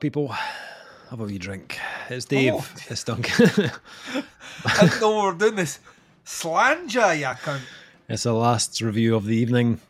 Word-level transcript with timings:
up, 0.00 0.02
people? 0.02 0.28
Have 1.10 1.20
a 1.20 1.24
wee 1.24 1.38
drink. 1.38 1.78
It's 2.08 2.24
Dave. 2.24 2.54
Oh. 2.56 2.66
It's 2.88 3.04
Duncan. 3.04 3.46
I 4.64 4.80
didn't 4.80 5.00
know 5.00 5.20
we 5.20 5.26
were 5.26 5.34
doing 5.38 5.56
this. 5.56 5.80
Slanger, 6.24 7.14
you 7.18 7.26
cunt. 7.26 7.60
it's 8.08 8.22
the 8.22 8.32
last 8.32 8.80
review 8.80 9.16
of 9.16 9.24
the 9.26 9.36
evening. 9.36 9.80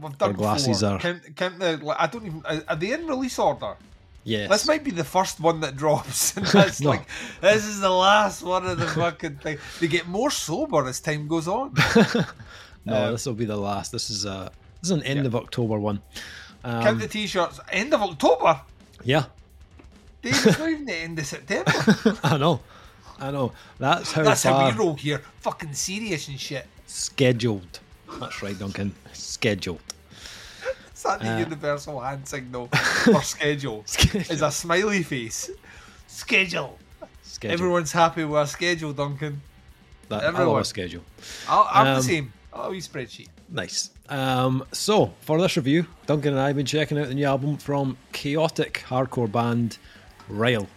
We've 0.00 0.16
done 0.18 0.30
Our 0.30 0.34
glasses 0.36 0.80
four. 0.80 0.90
are- 0.90 0.98
Count, 0.98 1.36
count 1.36 1.58
the, 1.58 1.76
like, 1.78 1.96
I 2.00 2.06
don't 2.06 2.26
even. 2.26 2.42
Are 2.68 2.76
they 2.76 2.92
in 2.92 3.06
release 3.06 3.38
order? 3.38 3.74
Yes. 4.24 4.48
This 4.48 4.66
might 4.66 4.82
be 4.82 4.90
the 4.90 5.04
first 5.04 5.38
one 5.38 5.60
that 5.60 5.76
drops. 5.76 6.34
And 6.36 6.46
that's 6.46 6.80
No. 6.80 6.90
like, 6.90 7.06
this 7.42 7.64
is 7.66 7.80
the 7.80 7.90
last 7.90 8.42
one 8.42 8.66
of 8.66 8.78
the 8.78 8.86
fucking 8.86 9.36
thing. 9.36 9.58
They 9.80 9.86
get 9.88 10.08
more 10.08 10.30
sober 10.30 10.86
as 10.86 10.98
time 11.00 11.28
goes 11.28 11.46
on. 11.46 11.74
no, 12.86 13.06
um, 13.06 13.12
this 13.12 13.26
will 13.26 13.34
be 13.34 13.44
the 13.44 13.56
last. 13.58 13.92
This 13.92 14.08
is 14.08 14.24
a 14.24 14.50
this 14.80 14.90
is 14.90 14.96
an 14.96 15.02
end 15.02 15.26
of 15.26 15.36
October 15.36 15.78
one. 15.78 16.00
Count 16.64 16.86
Um, 16.86 16.98
the 16.98 17.08
t-shirts. 17.08 17.60
End 17.70 17.92
of 17.92 18.00
October. 18.00 18.58
yeah, 19.04 19.24
Dave, 20.24 20.46
it's 20.46 20.58
not 20.58 20.68
even 20.70 20.84
the 20.86 20.94
end 20.94 21.18
of 21.18 21.26
September. 21.26 21.70
I 22.24 22.36
know. 22.38 22.60
I 23.20 23.30
know. 23.30 23.52
That's 23.78 24.10
how 24.12 24.22
That's 24.24 24.42
how 24.42 24.66
we 24.70 24.72
roll 24.76 24.94
here. 24.94 25.20
Fucking 25.40 25.72
serious 25.74 26.26
and 26.28 26.40
shit. 26.40 26.66
scheduled. 26.86 27.80
That's 28.18 28.42
right, 28.42 28.58
Duncan. 28.58 28.94
Scheduled. 29.12 29.80
Is 30.94 31.02
that 31.02 31.20
the 31.20 31.30
Uh, 31.34 31.38
universal 31.38 32.00
hand 32.00 32.26
signal 32.26 32.68
for 32.68 33.22
schedule? 33.34 33.84
Is 33.86 34.42
a 34.42 34.50
smiley 34.50 35.02
face. 35.02 35.50
Schedule. 36.06 36.78
Schedule. 37.22 37.52
Everyone's 37.54 37.92
happy 37.92 38.24
with 38.24 38.36
our 38.38 38.46
schedule, 38.46 38.92
Duncan. 38.92 39.42
that, 40.08 40.22
I 40.22 40.26
love 40.26 40.34
everyone. 40.36 40.62
a 40.62 40.64
schedule. 40.64 41.02
I'll, 41.48 41.68
I'm 41.70 41.86
Um, 41.88 41.94
the 41.96 42.02
same. 42.02 42.32
I'll 42.52 42.72
use 42.74 42.88
spreadsheet. 42.88 43.28
Nice. 43.48 43.90
Um, 44.08 44.64
so, 44.72 45.12
for 45.22 45.40
this 45.40 45.56
review, 45.56 45.86
Duncan 46.06 46.32
and 46.32 46.40
I 46.40 46.46
have 46.48 46.56
been 46.56 46.66
checking 46.66 46.98
out 46.98 47.08
the 47.08 47.14
new 47.14 47.26
album 47.26 47.56
from 47.58 47.96
chaotic 48.12 48.84
hardcore 48.88 49.30
band 49.30 49.78
Rile. 50.28 50.68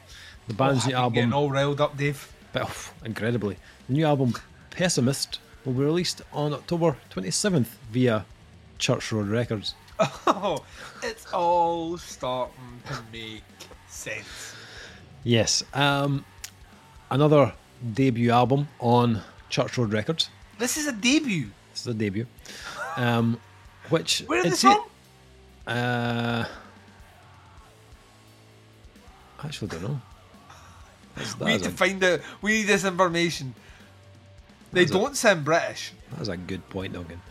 The 0.47 0.53
band's 0.53 0.85
Oh, 0.85 0.89
new 0.89 0.95
I've 0.97 1.13
getting 1.13 1.33
album, 1.33 1.33
all 1.33 1.51
riled 1.51 1.81
up, 1.81 1.97
Dave. 1.97 2.31
but, 2.53 2.63
oh, 2.69 2.93
incredibly, 3.05 3.57
the 3.87 3.93
new 3.93 4.05
album 4.05 4.33
Pessimist 4.71 5.39
will 5.65 5.73
be 5.73 5.83
released 5.83 6.21
on 6.31 6.53
October 6.53 6.95
27th 7.11 7.67
via 7.91 8.25
Church 8.79 9.11
Road 9.11 9.27
Records. 9.27 9.73
Oh, 10.27 10.63
it's 11.01 11.25
all 11.33 11.97
starting 11.97 12.81
to 12.87 12.97
make 13.11 13.41
sense. 13.87 14.53
Yes. 15.23 15.63
Um, 15.73 16.23
another 17.09 17.53
debut 17.93 18.29
album 18.31 18.67
on 18.79 19.21
Church 19.49 19.77
Road 19.77 19.91
Records. 19.93 20.29
This 20.59 20.77
is 20.77 20.85
a 20.87 20.91
debut. 20.91 21.49
This 21.71 21.81
is 21.81 21.87
a 21.87 21.93
debut. 21.95 22.27
Um, 22.97 23.39
which 23.89 24.23
Where 24.27 24.39
it's- 24.41 24.61
from? 24.61 24.83
Uh, 25.65 26.45
I 29.39 29.45
actually 29.45 29.67
don't 29.69 29.83
know. 29.83 30.01
That's, 31.15 31.33
that 31.35 31.45
We 31.45 31.51
need 31.53 31.63
to 31.63 31.69
a, 31.69 31.71
find 31.71 32.03
out. 32.03 32.19
We 32.41 32.51
need 32.53 32.63
this 32.63 32.85
information. 32.85 33.55
They 34.71 34.85
don't 34.85 35.15
sound 35.15 35.45
British. 35.45 35.93
that 36.11 36.21
is 36.21 36.27
a 36.27 36.37
good 36.37 36.67
point, 36.69 36.93
Duncan. 36.93 37.21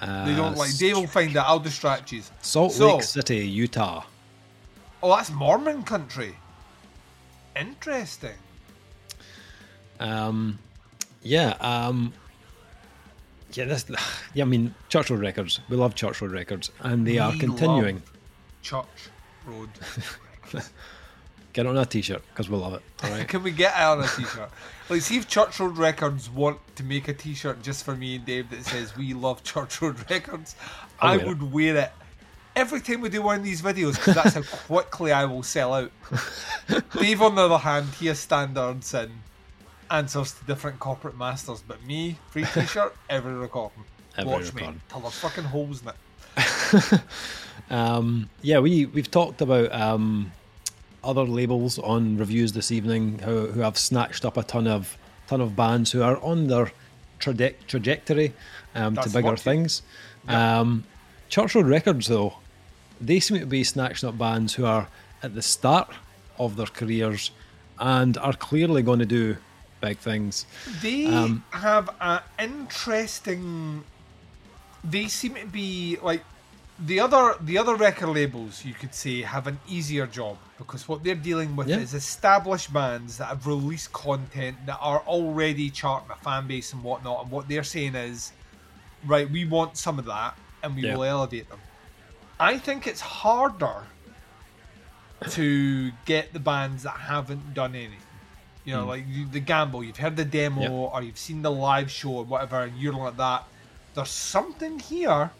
Uh, 0.00 0.26
They 0.26 0.34
don't 0.34 0.56
like. 0.56 0.70
They 0.72 0.92
will 0.94 1.06
find 1.06 1.36
out. 1.36 1.46
I'll 1.46 1.58
distract 1.58 2.12
you. 2.12 2.22
Salt 2.42 2.72
So- 2.72 2.96
Lake 2.96 3.02
City, 3.02 3.46
Utah. 3.46 4.04
Oh, 5.02 5.14
that's 5.14 5.30
Mormon 5.30 5.82
country. 5.82 6.36
Interesting. 7.54 8.34
Um, 10.00 10.58
yeah. 11.22 11.56
Um, 11.60 12.12
yeah. 13.52 13.64
This. 13.64 13.86
Yeah. 14.34 14.44
I 14.44 14.46
mean, 14.46 14.74
Church 14.88 15.10
Road 15.10 15.20
Records. 15.20 15.60
We 15.68 15.76
love 15.76 15.94
Church 15.94 16.20
Road 16.20 16.32
Records, 16.32 16.70
and 16.80 17.06
they 17.06 17.18
are 17.18 17.32
continuing. 17.36 18.02
Church 18.62 18.86
Road. 19.46 19.70
Get 21.56 21.66
on 21.66 21.76
a 21.78 21.86
T-shirt 21.86 22.22
because 22.28 22.50
we 22.50 22.56
love 22.58 22.74
it. 22.74 22.82
All 23.02 23.10
right. 23.10 23.26
Can 23.26 23.42
we 23.42 23.50
get 23.50 23.74
it 23.74 23.82
on 23.82 24.04
a 24.04 24.06
t-shirt? 24.06 24.50
Like, 24.90 25.00
see 25.00 25.16
if 25.16 25.26
Church 25.26 25.58
Road 25.58 25.78
Records 25.78 26.28
want 26.28 26.58
to 26.76 26.84
make 26.84 27.08
a 27.08 27.14
t-shirt 27.14 27.62
just 27.62 27.82
for 27.82 27.96
me 27.96 28.16
and 28.16 28.26
Dave 28.26 28.50
that 28.50 28.64
says 28.66 28.94
"We 28.94 29.14
love 29.14 29.42
Church 29.42 29.80
Road 29.80 29.96
Records." 30.10 30.54
I'll 31.00 31.14
I 31.14 31.16
wear 31.16 31.24
it. 31.24 31.28
would 31.28 31.52
wear 31.52 31.76
it 31.76 31.92
every 32.54 32.80
time 32.80 33.00
we 33.00 33.08
do 33.08 33.22
one 33.22 33.38
of 33.38 33.44
these 33.44 33.62
videos 33.62 33.94
because 33.94 34.14
that's 34.14 34.34
how 34.34 34.42
quickly 34.66 35.12
I 35.12 35.24
will 35.24 35.42
sell 35.42 35.72
out. 35.74 35.90
Dave, 37.00 37.22
on 37.22 37.34
the 37.34 37.42
other 37.42 37.58
hand, 37.58 37.88
he 37.98 38.06
has 38.08 38.18
standards 38.18 38.92
and 38.94 39.10
answers 39.90 40.32
to 40.34 40.44
different 40.44 40.78
corporate 40.78 41.16
masters, 41.16 41.64
but 41.66 41.82
me, 41.84 42.18
free 42.30 42.44
t-shirt 42.52 42.94
every 43.08 43.32
recording. 43.34 43.84
Every 44.18 44.30
Watch 44.30 44.52
me 44.54 44.68
till 44.90 45.00
there's 45.00 45.18
fucking 45.18 45.44
holes 45.44 45.82
in 45.82 45.88
it. 45.88 47.00
Um, 47.70 48.30
yeah, 48.42 48.58
we 48.60 48.86
we've 48.86 49.10
talked 49.10 49.40
about 49.40 49.72
um, 49.72 50.32
other 51.06 51.24
labels 51.24 51.78
on 51.78 52.16
reviews 52.18 52.52
this 52.52 52.70
evening 52.72 53.20
who, 53.20 53.46
who 53.48 53.60
have 53.60 53.78
snatched 53.78 54.24
up 54.24 54.36
a 54.36 54.42
ton 54.42 54.66
of 54.66 54.98
ton 55.28 55.40
of 55.40 55.56
bands 55.56 55.90
who 55.92 56.02
are 56.02 56.18
on 56.22 56.46
their 56.48 56.70
traje- 57.20 57.54
trajectory 57.66 58.32
um, 58.74 58.94
to 58.96 59.08
bigger 59.10 59.36
things. 59.36 59.82
Um, 60.28 60.84
Church 61.28 61.54
Road 61.54 61.66
Records, 61.66 62.06
though, 62.08 62.34
they 63.00 63.18
seem 63.20 63.38
to 63.40 63.46
be 63.46 63.64
snatching 63.64 64.08
up 64.08 64.16
bands 64.18 64.54
who 64.54 64.64
are 64.64 64.88
at 65.22 65.34
the 65.34 65.42
start 65.42 65.90
of 66.38 66.56
their 66.56 66.66
careers 66.66 67.30
and 67.80 68.16
are 68.18 68.32
clearly 68.34 68.82
going 68.82 69.00
to 69.00 69.06
do 69.06 69.36
big 69.80 69.98
things. 69.98 70.46
They 70.82 71.06
Um, 71.06 71.44
have 71.50 71.90
an 72.00 72.20
interesting. 72.38 73.84
They 74.84 75.08
seem 75.08 75.34
to 75.34 75.46
be 75.46 75.98
like 76.02 76.22
the 76.78 77.00
other 77.00 77.34
the 77.40 77.58
other 77.58 77.74
record 77.74 78.08
labels. 78.08 78.64
You 78.64 78.74
could 78.74 78.94
say 78.94 79.22
have 79.22 79.46
an 79.46 79.58
easier 79.68 80.06
job 80.06 80.36
because 80.58 80.88
what 80.88 81.04
they're 81.04 81.14
dealing 81.14 81.56
with 81.56 81.68
Yeah. 81.68 81.78
is 81.78 81.94
established 81.94 82.72
bands 82.72 83.18
that 83.18 83.26
have 83.26 83.46
released 83.46 83.92
content 83.92 84.66
that 84.66 84.78
are 84.80 85.00
already 85.06 85.70
charting 85.70 86.10
a 86.10 86.16
fan 86.16 86.46
base 86.46 86.72
and 86.72 86.82
whatnot. 86.82 87.22
And 87.24 87.30
what 87.30 87.48
they're 87.48 87.64
saying 87.64 87.94
is, 87.94 88.32
right, 89.06 89.30
we 89.30 89.44
want 89.44 89.76
some 89.76 89.98
of 89.98 90.04
that, 90.06 90.36
and 90.62 90.76
we 90.76 90.82
Yeah. 90.82 90.96
will 90.96 91.04
elevate 91.04 91.48
them. 91.48 91.60
I 92.38 92.58
think 92.58 92.86
it's 92.86 93.00
harder 93.00 93.84
to 95.30 95.90
get 96.04 96.32
the 96.32 96.40
bands 96.40 96.82
that 96.82 96.96
haven't 96.96 97.54
done 97.54 97.74
anything. 97.74 98.00
You 98.64 98.74
know, 98.74 98.82
hmm. 98.82 98.88
like 98.88 99.04
you, 99.08 99.26
the 99.26 99.40
gamble. 99.40 99.82
You've 99.82 99.96
heard 99.96 100.16
the 100.16 100.24
demo. 100.24 100.60
Yeah. 100.62 100.68
or 100.70 101.02
you've 101.02 101.18
seen 101.18 101.42
the 101.42 101.50
live 101.50 101.90
show 101.90 102.10
or 102.10 102.24
whatever, 102.24 102.62
and 102.62 102.76
you're 102.76 102.92
like 102.92 103.16
that. 103.16 103.44
There's 103.94 104.10
something 104.10 104.78
here. 104.78 105.30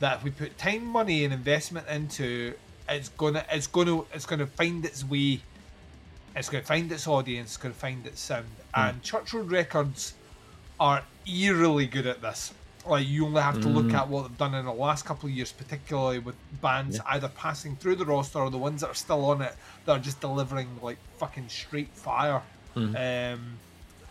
That 0.00 0.18
if 0.18 0.24
we 0.24 0.30
put 0.30 0.56
time, 0.58 0.84
money, 0.84 1.24
and 1.24 1.32
investment 1.32 1.86
into, 1.88 2.54
it's 2.88 3.08
gonna, 3.10 3.44
it's 3.50 3.66
gonna, 3.66 4.02
it's 4.12 4.26
gonna 4.26 4.46
find 4.46 4.84
its 4.84 5.04
way. 5.04 5.40
It's 6.36 6.48
gonna 6.48 6.64
find 6.64 6.90
its 6.90 7.06
audience. 7.06 7.50
It's 7.50 7.56
gonna 7.56 7.74
find 7.74 8.06
its 8.06 8.20
sound. 8.20 8.46
Hmm. 8.74 8.80
And 8.80 9.02
Church 9.02 9.32
Road 9.32 9.50
Records 9.50 10.14
are 10.80 11.02
eerily 11.26 11.86
good 11.86 12.06
at 12.06 12.20
this. 12.20 12.52
Like 12.86 13.08
you 13.08 13.24
only 13.24 13.40
have 13.40 13.62
to 13.62 13.68
look 13.68 13.86
Mm. 13.86 13.94
at 13.94 14.08
what 14.08 14.28
they've 14.28 14.36
done 14.36 14.54
in 14.54 14.66
the 14.66 14.72
last 14.72 15.06
couple 15.06 15.26
of 15.28 15.34
years, 15.34 15.52
particularly 15.52 16.18
with 16.18 16.34
bands 16.60 17.00
either 17.06 17.28
passing 17.28 17.76
through 17.76 17.96
the 17.96 18.04
roster 18.04 18.38
or 18.40 18.50
the 18.50 18.58
ones 18.58 18.82
that 18.82 18.90
are 18.90 18.94
still 18.94 19.24
on 19.24 19.40
it 19.40 19.54
that 19.86 19.92
are 19.92 19.98
just 19.98 20.20
delivering 20.20 20.68
like 20.82 20.98
fucking 21.18 21.48
straight 21.48 21.88
fire. 21.94 22.42
Mm-hmm. 22.76 23.34
Um, 23.38 23.58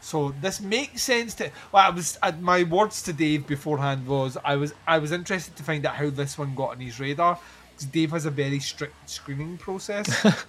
so 0.03 0.33
this 0.41 0.61
makes 0.61 1.01
sense 1.01 1.33
to. 1.35 1.49
Well, 1.71 1.85
I 1.85 1.89
was 1.89 2.17
uh, 2.21 2.33
my 2.39 2.63
words 2.63 3.01
to 3.03 3.13
Dave 3.13 3.47
beforehand 3.47 4.05
was 4.05 4.37
I 4.43 4.55
was 4.55 4.73
I 4.85 5.00
was 5.00 5.11
interested 5.11 5.55
to 5.55 5.63
find 5.63 5.85
out 5.85 5.95
how 5.95 6.09
this 6.09 6.38
one 6.38 6.55
got 6.55 6.71
on 6.71 6.79
his 6.79 7.00
radar 7.00 7.39
because 7.71 7.85
Dave 7.85 8.11
has 8.11 8.25
a 8.25 8.31
very 8.31 8.59
strict 8.59 9.09
screening 9.09 9.57
process. 9.57 10.25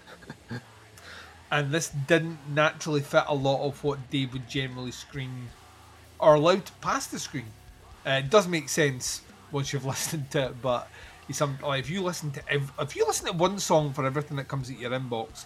And 1.54 1.70
this 1.70 1.90
didn't 2.08 2.38
naturally 2.52 3.00
fit 3.00 3.22
a 3.28 3.34
lot 3.34 3.64
of 3.64 3.84
what 3.84 4.10
Dave 4.10 4.32
would 4.32 4.48
generally 4.48 4.90
screen 4.90 5.50
or 6.18 6.34
allowed 6.34 6.66
to 6.66 6.72
pass 6.80 7.06
the 7.06 7.20
screen. 7.20 7.46
Uh, 8.04 8.22
it 8.24 8.28
does 8.28 8.48
make 8.48 8.68
sense 8.68 9.22
once 9.52 9.72
you've 9.72 9.84
listened 9.94 10.32
to 10.32 10.46
it, 10.46 10.60
but 10.60 10.88
you 11.28 11.34
some 11.34 11.56
like 11.62 11.78
if 11.78 11.90
you 11.90 12.02
listen 12.02 12.32
to 12.32 12.52
ev- 12.52 12.72
if 12.80 12.96
you 12.96 13.06
listen 13.06 13.26
to 13.26 13.32
one 13.32 13.60
song 13.60 13.92
for 13.92 14.04
everything 14.04 14.36
that 14.38 14.48
comes 14.48 14.68
at 14.68 14.80
your 14.80 14.90
inbox, 14.90 15.44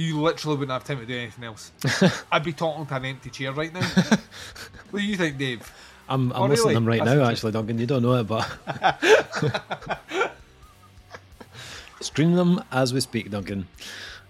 you 0.00 0.20
literally 0.20 0.56
wouldn't 0.56 0.72
have 0.72 0.84
time 0.84 0.98
to 1.00 1.06
do 1.06 1.16
anything 1.18 1.44
else. 1.44 1.72
I'd 2.32 2.42
be 2.44 2.52
talking 2.54 2.86
to 2.86 2.94
an 2.94 3.04
empty 3.04 3.28
chair 3.30 3.52
right 3.52 3.72
now. 3.72 3.80
what 4.90 5.00
do 5.00 5.04
you 5.04 5.16
think, 5.16 5.36
Dave? 5.36 5.70
I'm, 6.08 6.32
I'm 6.32 6.42
Oh, 6.42 6.46
listening 6.46 6.56
to 6.56 6.62
really? 6.62 6.74
them 6.74 6.86
right 6.86 7.04
That's 7.04 7.16
now, 7.18 7.24
actually, 7.28 7.52
Duncan. 7.52 7.78
You 7.78 7.86
don't 7.86 8.02
know 8.02 8.14
it, 8.14 8.24
but. 8.24 10.00
Stream 12.00 12.32
them 12.34 12.64
as 12.72 12.94
we 12.94 13.00
speak, 13.00 13.30
Duncan. 13.30 13.68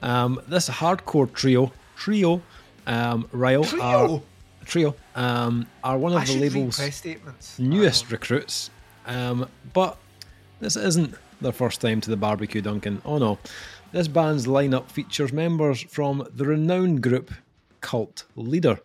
Um, 0.02 0.40
this 0.48 0.68
hardcore 0.68 1.32
trio, 1.32 1.72
trio, 1.96 2.42
um, 2.86 3.28
Rile, 3.32 3.64
Trio? 3.64 3.82
are, 3.82 4.22
trio, 4.64 4.94
um, 5.14 5.66
are 5.84 5.96
one 5.96 6.12
of 6.12 6.18
I 6.22 6.24
the 6.24 6.40
label's 6.40 7.58
newest 7.58 8.10
recruits. 8.10 8.70
Um, 9.06 9.48
but 9.72 9.96
this 10.58 10.76
isn't 10.76 11.14
their 11.40 11.52
first 11.52 11.80
time 11.80 12.00
to 12.00 12.10
the 12.10 12.16
barbecue, 12.16 12.60
Duncan. 12.60 13.00
Oh 13.04 13.18
no. 13.18 13.38
This 13.92 14.06
band's 14.06 14.46
lineup 14.46 14.88
features 14.88 15.32
members 15.32 15.82
from 15.82 16.24
the 16.32 16.44
renowned 16.44 17.02
group 17.02 17.32
Cult 17.80 18.24
Leader, 18.36 18.78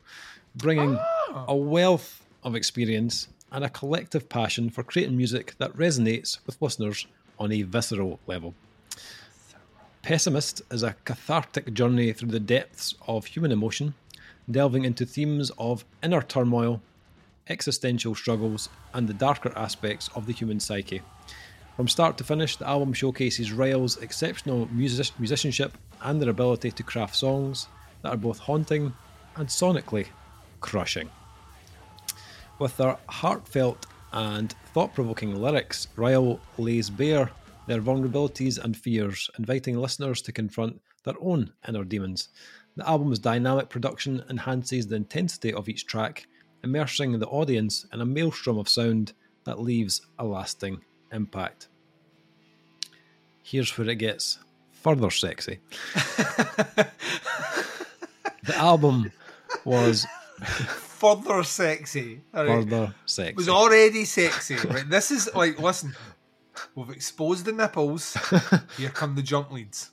bringing 0.55 0.97
ah. 0.97 1.45
a 1.47 1.55
wealth 1.55 2.25
of 2.41 2.55
experience 2.55 3.27
and 3.51 3.63
a 3.63 3.69
collective 3.69 4.27
passion 4.29 4.71
for 4.71 4.81
creating 4.81 5.15
music 5.15 5.53
that 5.59 5.77
resonates 5.77 6.39
with 6.47 6.59
listeners 6.59 7.05
on 7.37 7.51
a 7.51 7.61
visceral 7.61 8.19
level. 8.25 8.55
Pessimist 10.01 10.63
is 10.71 10.81
a 10.81 10.95
cathartic 11.05 11.71
journey 11.75 12.11
through 12.11 12.31
the 12.31 12.39
depths 12.39 12.95
of 13.07 13.27
human 13.27 13.51
emotion, 13.51 13.93
delving 14.49 14.85
into 14.85 15.05
themes 15.05 15.51
of 15.59 15.85
inner 16.01 16.23
turmoil, 16.23 16.81
existential 17.47 18.15
struggles, 18.15 18.69
and 18.91 19.07
the 19.07 19.13
darker 19.13 19.53
aspects 19.55 20.09
of 20.15 20.25
the 20.25 20.33
human 20.33 20.59
psyche. 20.59 21.03
From 21.75 21.89
start 21.89 22.17
to 22.19 22.23
finish, 22.23 22.55
the 22.55 22.67
album 22.67 22.93
showcases 22.93 23.51
Rile's 23.51 23.97
exceptional 23.97 24.69
music- 24.71 25.19
musicianship 25.19 25.77
and 26.01 26.21
their 26.21 26.29
ability 26.29 26.71
to 26.71 26.83
craft 26.83 27.17
songs 27.17 27.67
that 28.01 28.13
are 28.13 28.17
both 28.17 28.39
haunting 28.39 28.93
and 29.35 29.47
sonically 29.49 30.07
crushing. 30.61 31.09
With 32.59 32.77
their 32.77 32.97
heartfelt 33.09 33.87
and 34.13 34.53
thought 34.73 34.93
provoking 34.93 35.35
lyrics, 35.35 35.89
Rile 35.97 36.39
lays 36.57 36.89
bare 36.89 37.29
their 37.67 37.81
vulnerabilities 37.81 38.57
and 38.57 38.77
fears, 38.77 39.29
inviting 39.37 39.77
listeners 39.77 40.21
to 40.21 40.31
confront 40.31 40.79
their 41.03 41.15
own 41.19 41.51
inner 41.67 41.83
demons. 41.83 42.29
The 42.77 42.87
album's 42.87 43.19
dynamic 43.19 43.67
production 43.67 44.23
enhances 44.29 44.87
the 44.87 44.95
intensity 44.95 45.51
of 45.51 45.67
each 45.67 45.85
track, 45.87 46.25
immersing 46.63 47.19
the 47.19 47.27
audience 47.27 47.85
in 47.91 47.99
a 47.99 48.05
maelstrom 48.05 48.57
of 48.57 48.69
sound 48.69 49.11
that 49.43 49.59
leaves 49.59 50.01
a 50.19 50.25
lasting 50.25 50.81
impact. 51.11 51.67
Here's 53.43 53.77
where 53.77 53.89
it 53.89 53.95
gets 53.95 54.39
further 54.71 55.09
sexy. 55.11 55.59
the 55.95 56.87
album 58.55 59.11
was 59.63 60.05
Further 60.39 61.43
sexy. 61.43 62.21
Right. 62.33 62.47
further 62.47 62.95
It 63.17 63.35
was 63.35 63.49
already 63.49 64.05
sexy. 64.05 64.55
Right. 64.55 64.89
This 64.89 65.11
is 65.11 65.29
like 65.35 65.59
listen. 65.59 65.93
We've 66.73 66.89
exposed 66.89 67.45
the 67.45 67.51
nipples. 67.51 68.17
Here 68.77 68.89
come 68.89 69.15
the 69.15 69.21
jump 69.21 69.51
leads. 69.51 69.91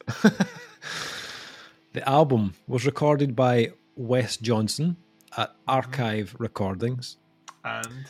The 1.93 2.08
album 2.08 2.55
was 2.67 2.87
recorded 2.87 3.37
by 3.37 3.73
Wes 3.97 4.38
Johnson 4.38 4.97
at 5.37 5.55
Archive 5.69 6.35
Recordings, 6.38 7.19
And 7.65 8.06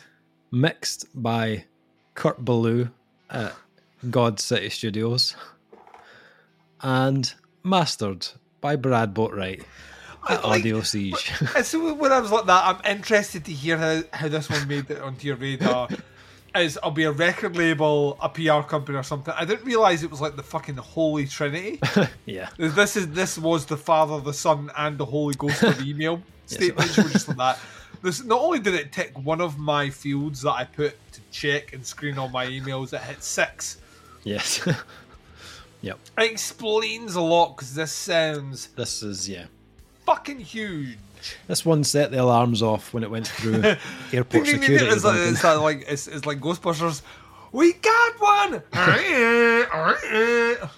mixed 0.51 1.07
by 1.13 1.65
Kurt 2.15 2.43
Ballou 2.43 2.89
at 3.29 3.53
God 4.09 4.39
City 4.39 4.69
Studios, 4.69 5.35
and 6.81 7.33
mastered 7.63 8.27
by 8.61 8.75
Brad 8.75 9.13
Boatwright 9.13 9.63
at 10.29 10.43
like- 10.43 10.63
Audiosiege. 10.63 11.63
So 11.65 11.93
when 11.93 12.11
I 12.11 12.19
was 12.19 12.31
like 12.31 12.45
that, 12.45 12.63
I'm 12.65 12.97
interested 12.97 13.45
to 13.45 13.51
hear 13.51 13.77
how, 13.77 14.01
how 14.11 14.27
this 14.27 14.49
one 14.49 14.67
made 14.67 14.89
it 14.89 15.01
onto 15.01 15.27
your 15.27 15.35
radar. 15.37 15.89
Is 16.55 16.77
I'll 16.83 16.91
be 16.91 17.05
a 17.05 17.11
record 17.11 17.55
label, 17.57 18.15
a 18.21 18.29
PR 18.29 18.61
company, 18.61 18.95
or 18.95 19.01
something. 19.01 19.33
I 19.35 19.43
didn't 19.43 19.65
realize 19.65 20.03
it 20.03 20.11
was 20.11 20.21
like 20.21 20.35
the 20.35 20.43
fucking 20.43 20.75
Holy 20.75 21.25
Trinity. 21.25 21.79
yeah. 22.27 22.49
this 22.57 22.95
is 22.95 23.07
this 23.09 23.39
was 23.39 23.65
the 23.65 23.75
Father, 23.75 24.19
the 24.21 24.35
Son, 24.35 24.69
and 24.77 24.99
the 24.99 25.05
Holy 25.05 25.33
Ghost 25.33 25.63
of 25.63 25.81
email 25.87 26.21
statements. 26.45 26.95
were 26.95 27.09
just 27.09 27.27
like 27.29 27.37
that. 27.37 27.59
This 28.03 28.23
not 28.23 28.41
only 28.41 28.59
did 28.59 28.73
it 28.75 28.91
tick 28.91 29.17
one 29.17 29.39
of 29.39 29.57
my 29.57 29.89
fields 29.89 30.41
that 30.41 30.51
I 30.51 30.65
put 30.65 30.93
to 31.13 31.21
check 31.31 31.71
and 31.73 31.85
screen 31.85 32.17
all 32.17 32.27
my 32.27 32.45
emails, 32.45 32.91
it 32.93 32.99
hit 33.01 33.23
six. 33.23 33.77
Yes. 34.23 34.67
yep. 35.81 35.97
It 36.17 36.31
explains 36.31 37.15
a 37.15 37.21
lot 37.21 37.55
because 37.55 37.73
this 37.73 37.93
sounds 37.93 38.67
This 38.75 39.01
is, 39.03 39.29
yeah. 39.29 39.45
fucking 40.05 40.39
huge. 40.39 40.97
This 41.47 41.65
one 41.65 41.85
set 41.85 42.11
the 42.11 42.21
alarms 42.21 42.61
off 42.61 42.93
when 42.93 43.03
it 43.03 43.09
went 43.09 43.27
through 43.27 43.63
airport 44.11 44.47
security. 44.47 44.85
It's 44.85 45.05
like, 45.05 45.19
it's 45.19 45.43
like, 45.43 45.59
like 45.59 45.85
it's, 45.87 46.07
it's 46.07 46.25
like 46.25 46.41
Ghostbusters. 46.41 47.01
We 47.53 47.71
got 47.73 48.19
one. 48.19 48.63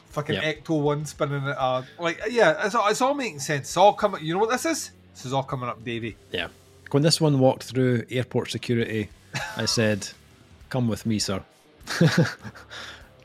Fucking 0.10 0.36
Yep. 0.36 0.64
Ecto 0.66 0.82
one 0.82 1.06
spinning 1.06 1.44
it. 1.48 1.56
Uh, 1.58 1.84
like 1.98 2.22
yeah, 2.30 2.66
it's 2.66 2.76
all, 2.76 2.88
it's 2.90 3.02
all 3.02 3.14
making 3.14 3.40
sense. 3.40 3.70
It's 3.70 3.78
all 3.78 3.94
coming. 3.94 4.24
You 4.24 4.34
know 4.34 4.40
what 4.42 4.50
this 4.52 4.66
is? 4.66 4.92
This 5.14 5.26
is 5.26 5.34
all 5.34 5.44
coming 5.44 5.70
up, 5.70 5.84
Davey. 5.84 6.18
Yeah. 6.32 6.50
When 6.92 7.04
this 7.04 7.20
one 7.20 7.40
walked 7.40 7.64
through 7.64 8.04
airport 8.10 8.52
security, 8.52 9.10
I 9.58 9.66
said, 9.66 10.08
Come 10.70 10.88
with 10.88 11.06
me, 11.06 11.20
sir. 11.20 11.42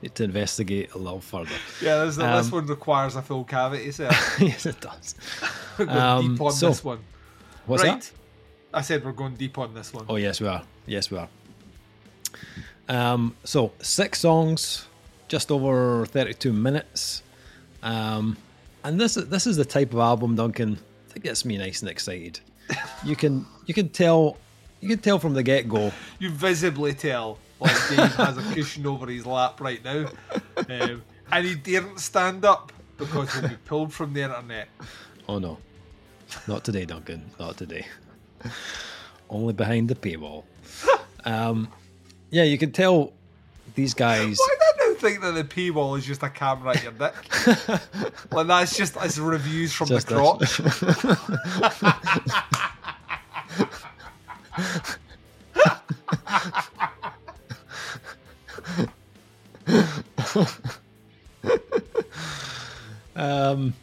Need 0.03 0.15
to 0.15 0.25
investigate 0.25 0.93
a 0.95 0.99
little 0.99 1.21
further. 1.21 1.51
Yeah, 1.83 2.05
this, 2.05 2.17
this 2.17 2.25
Um, 2.47 2.51
one 2.51 2.67
requires 2.67 3.17
a 3.17 3.23
full 3.23 3.45
cavity 3.45 3.93
sir. 3.93 4.09
yes, 4.41 4.65
it 4.67 4.81
does. 4.81 5.15
We're 5.79 5.87
going 5.87 5.99
Um, 5.99 6.33
deep 6.33 6.41
on 6.41 6.53
so- 6.53 6.69
this 6.69 6.83
one. 6.85 6.99
What's 7.67 7.85
right? 7.85 8.01
that? 8.01 8.11
I 8.73 8.81
said 8.83 9.05
we're 9.05 9.13
going 9.13 9.35
deep 9.35 9.59
on 9.59 9.75
this 9.75 9.93
one. 9.93 10.07
Oh, 10.09 10.17
yes, 10.17 10.41
we 10.41 10.47
are. 10.47 10.63
Yes, 10.87 11.11
we 11.11 11.19
are. 11.19 11.29
Um, 12.89 13.35
so, 13.45 13.73
six 13.81 14.21
songs, 14.21 14.87
just 15.29 15.51
over 15.51 16.07
32 16.07 16.53
minutes. 16.53 17.23
Um, 17.83 18.37
and 18.85 19.01
this, 19.01 19.15
this 19.15 19.47
is 19.47 19.57
the 19.57 19.65
type 19.65 19.93
of 19.93 19.99
album, 20.01 20.37
Duncan, 20.37 20.79
that 21.13 21.21
gets 21.23 21.45
me 21.45 21.59
nice 21.59 21.81
and 21.83 21.91
excited. 21.91 22.41
You 23.05 23.17
can 23.17 23.47
you 23.67 23.75
can 23.75 23.89
tell 23.89 24.37
you 24.81 24.89
can 24.89 24.99
tell 24.99 25.19
from 25.19 25.35
the 25.35 25.43
get 25.43 25.69
go 25.69 25.93
You 26.19 26.31
visibly 26.31 26.93
tell 26.95 27.39
like 27.61 27.77
Dave 27.89 28.15
has 28.15 28.39
a 28.39 28.55
cushion 28.55 28.87
over 28.87 29.07
his 29.07 29.27
lap 29.27 29.61
right 29.61 29.85
now, 29.85 30.07
um, 30.57 31.03
and 31.31 31.47
he 31.47 31.55
daren't 31.55 32.01
stand 32.01 32.45
up 32.45 32.73
because 32.97 33.33
he'll 33.35 33.49
be 33.49 33.57
pulled 33.67 33.93
from 33.93 34.15
the 34.15 34.23
internet. 34.23 34.69
Oh 35.29 35.39
no. 35.39 35.59
Not 36.47 36.65
today, 36.65 36.85
Duncan. 36.85 37.31
Not 37.39 37.57
today. 37.57 37.87
Only 39.29 39.53
behind 39.53 39.89
the 39.89 39.95
paywall. 39.95 40.45
Um, 41.25 41.69
yeah, 42.31 42.45
you 42.45 42.59
can 42.59 42.73
tell 42.73 43.13
these 43.75 43.95
guys. 43.95 44.39
Why 44.39 44.49
do 44.49 44.55
I 44.55 44.59
now 44.59 44.60
think 45.01 45.21
that 45.23 45.33
the 45.33 45.45
P 45.45 45.71
wall 45.71 45.95
is 45.95 46.07
just 46.07 46.23
a 46.23 46.31
camera 46.31 46.77
at 46.77 46.83
your 46.83 46.93
dick? 46.93 47.15
like 48.33 48.47
that's 48.47 48.77
just 48.77 48.97
as 48.97 49.19
reviews 49.19 49.73
from 49.73 49.89
Just 49.89 50.09
the 50.09 50.15
crotch. 50.15 50.61
Um, 63.17 63.75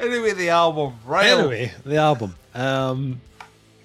Anyway, 0.00 0.32
the 0.32 0.48
album, 0.48 0.94
right? 1.04 1.26
anyway, 1.26 1.72
the 1.84 1.96
album. 1.96 2.34
Um, 2.54 3.20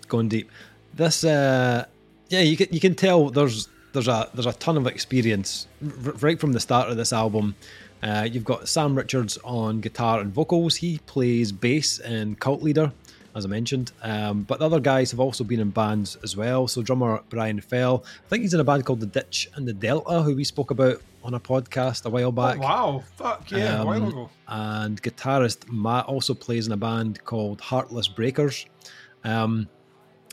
going 0.08 0.30
deep. 0.30 0.50
This, 0.94 1.24
uh, 1.24 1.86
yeah, 2.30 2.40
you 2.40 2.56
can 2.58 2.68
you 2.72 2.80
can 2.80 2.96
tell 2.96 3.30
there's 3.30 3.68
there's 3.96 4.08
a 4.08 4.30
there's 4.36 4.46
a 4.46 4.54
ton 4.54 4.78
of 4.78 4.86
experience 4.86 5.68
r- 6.06 6.12
right 6.22 6.40
from 6.40 6.52
the 6.54 6.60
start 6.60 6.90
of 6.90 6.98
this 6.98 7.12
album. 7.12 7.56
Uh, 8.04 8.28
you've 8.32 8.46
got 8.46 8.68
Sam 8.70 8.94
Richards 8.96 9.40
on 9.44 9.82
guitar 9.82 10.20
and 10.20 10.32
vocals. 10.32 10.76
He 10.76 11.00
plays 11.08 11.52
bass 11.52 11.98
in 12.00 12.36
Cult 12.36 12.62
Leader, 12.62 12.92
as 13.34 13.46
I 13.46 13.48
mentioned. 13.48 13.94
Um, 14.04 14.44
but 14.44 14.60
the 14.60 14.66
other 14.66 14.80
guys 14.80 15.10
have 15.10 15.20
also 15.20 15.44
been 15.44 15.60
in 15.60 15.72
bands 15.72 16.16
as 16.24 16.38
well. 16.38 16.68
So 16.68 16.84
drummer 16.84 17.24
Brian 17.30 17.60
Fell, 17.62 18.04
I 18.26 18.30
think 18.30 18.42
he's 18.44 18.54
in 18.54 18.60
a 18.60 18.64
band 18.64 18.86
called 18.86 19.00
The 19.00 19.08
Ditch 19.08 19.50
and 19.56 19.68
the 19.68 19.74
Delta, 19.74 20.22
who 20.22 20.36
we 20.36 20.44
spoke 20.44 20.70
about 20.70 21.02
on 21.24 21.34
a 21.34 21.40
podcast 21.40 22.06
a 22.06 22.10
while 22.12 22.32
back. 22.32 22.60
Wow, 22.60 23.04
fuck 23.16 23.50
yeah, 23.50 23.82
a 23.82 23.86
while 23.86 24.04
Um, 24.04 24.10
ago. 24.10 24.30
and 24.50 25.02
guitarist 25.02 25.68
Matt 25.72 26.06
also 26.06 26.36
plays 26.36 26.68
in 26.68 26.74
a 26.74 26.78
band 26.78 27.24
called 27.26 27.60
Heartless 27.62 28.08
Breakers. 28.08 28.68
Um, 29.24 29.68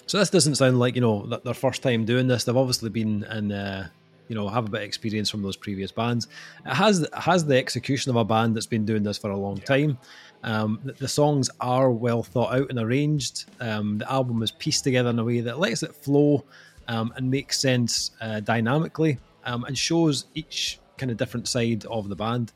so 0.07 0.19
this 0.19 0.31
doesn't 0.31 0.57
sound 0.57 0.79
like 0.79 0.95
you 0.95 1.01
know 1.01 1.27
their 1.45 1.55
first 1.55 1.83
time 1.83 2.05
doing 2.05 2.27
this. 2.27 2.45
They've 2.45 2.57
obviously 2.57 2.91
been 2.91 3.25
in, 3.25 3.53
uh, 3.53 3.89
you 4.29 4.35
know, 4.35 4.49
have 4.49 4.67
a 4.67 4.71
bit 4.71 4.81
of 4.83 4.87
experience 4.87 5.31
from 5.31 5.43
those 5.43 5.57
previous 5.57 5.93
bands. 5.93 6.29
It 6.67 6.75
has 6.75 7.07
has 7.15 7.45
the 7.45 7.57
execution 7.57 8.11
of 8.11 8.17
a 8.17 8.25
band 8.25 8.57
that's 8.57 8.67
been 8.67 8.85
doing 8.85 9.03
this 9.03 9.19
for 9.19 9.31
a 9.31 9.37
long 9.37 9.59
time. 9.59 9.99
Um, 10.45 10.81
the, 10.85 10.93
the 10.93 11.09
songs 11.09 11.51
are 11.61 11.91
well 11.91 12.23
thought 12.23 12.55
out 12.55 12.71
and 12.71 12.79
arranged. 12.79 13.47
Um, 13.61 13.99
the 13.99 14.11
album 14.11 14.43
is 14.43 14.51
pieced 14.51 14.85
together 14.85 15.11
in 15.11 15.19
a 15.19 15.25
way 15.25 15.41
that 15.41 15.59
lets 15.59 15.83
it 15.83 15.95
flow 15.95 16.45
um, 16.89 17.13
and 17.17 17.31
makes 17.31 17.61
sense 17.61 18.11
uh, 18.21 18.41
dynamically 18.41 19.19
um, 19.45 19.65
and 19.65 19.79
shows 19.79 20.27
each 20.35 20.79
kind 20.99 21.11
of 21.11 21.17
different 21.17 21.49
side 21.49 21.85
of 21.87 22.09
the 22.09 22.17
band. 22.17 22.53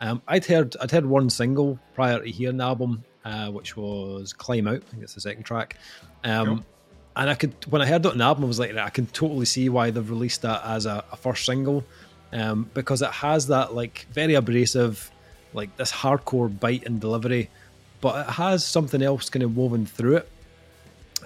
Um, 0.00 0.22
I'd 0.28 0.44
heard 0.44 0.76
I'd 0.80 0.90
heard 0.90 1.06
one 1.06 1.30
single 1.30 1.78
prior 1.94 2.20
to 2.22 2.30
hearing 2.30 2.58
the 2.58 2.64
album, 2.64 3.04
uh, 3.24 3.50
which 3.50 3.76
was 3.76 4.32
"Climb 4.32 4.68
Out." 4.68 4.82
I 4.86 4.90
think 4.90 5.02
it's 5.02 5.14
the 5.14 5.20
second 5.20 5.44
track. 5.44 5.76
Um, 6.24 6.46
Cool. 6.46 6.66
And 7.16 7.30
I 7.30 7.34
could 7.34 7.54
when 7.70 7.80
I 7.80 7.86
heard 7.86 8.04
it 8.04 8.12
on 8.12 8.18
the 8.18 8.24
album, 8.24 8.44
I 8.44 8.46
was 8.46 8.58
like, 8.58 8.76
I 8.76 8.90
can 8.90 9.06
totally 9.06 9.46
see 9.46 9.68
why 9.68 9.90
they've 9.90 10.10
released 10.10 10.42
that 10.42 10.62
as 10.64 10.84
a, 10.86 11.02
a 11.10 11.16
first 11.16 11.46
single, 11.46 11.84
um, 12.32 12.70
because 12.74 13.00
it 13.00 13.10
has 13.10 13.46
that 13.46 13.74
like 13.74 14.06
very 14.12 14.34
abrasive, 14.34 15.10
like 15.54 15.74
this 15.76 15.90
hardcore 15.90 16.48
bite 16.60 16.84
and 16.84 17.00
delivery, 17.00 17.48
but 18.02 18.26
it 18.26 18.32
has 18.32 18.64
something 18.64 19.02
else 19.02 19.30
kind 19.30 19.42
of 19.42 19.56
woven 19.56 19.86
through 19.86 20.16
it. 20.16 20.30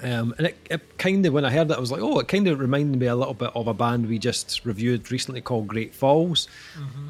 Um, 0.03 0.35
and 0.39 0.47
it, 0.47 0.57
it 0.71 0.99
kind 0.99 1.27
of, 1.27 1.35
when 1.35 1.45
I 1.45 1.51
heard 1.51 1.69
that, 1.69 1.77
I 1.77 1.81
was 1.81 1.91
like, 1.93 2.01
oh, 2.01 2.21
it 2.21 2.29
kind 2.29 2.47
of 2.49 2.59
reminded 2.61 2.99
me 2.99 3.07
a 3.07 3.17
little 3.17 3.35
bit 3.35 3.51
of 3.55 3.67
a 3.67 3.75
band 3.75 4.09
we 4.09 4.19
just 4.19 4.65
reviewed 4.65 5.11
recently 5.11 5.43
called 5.43 5.67
Great 5.67 5.95
Falls. 5.95 6.49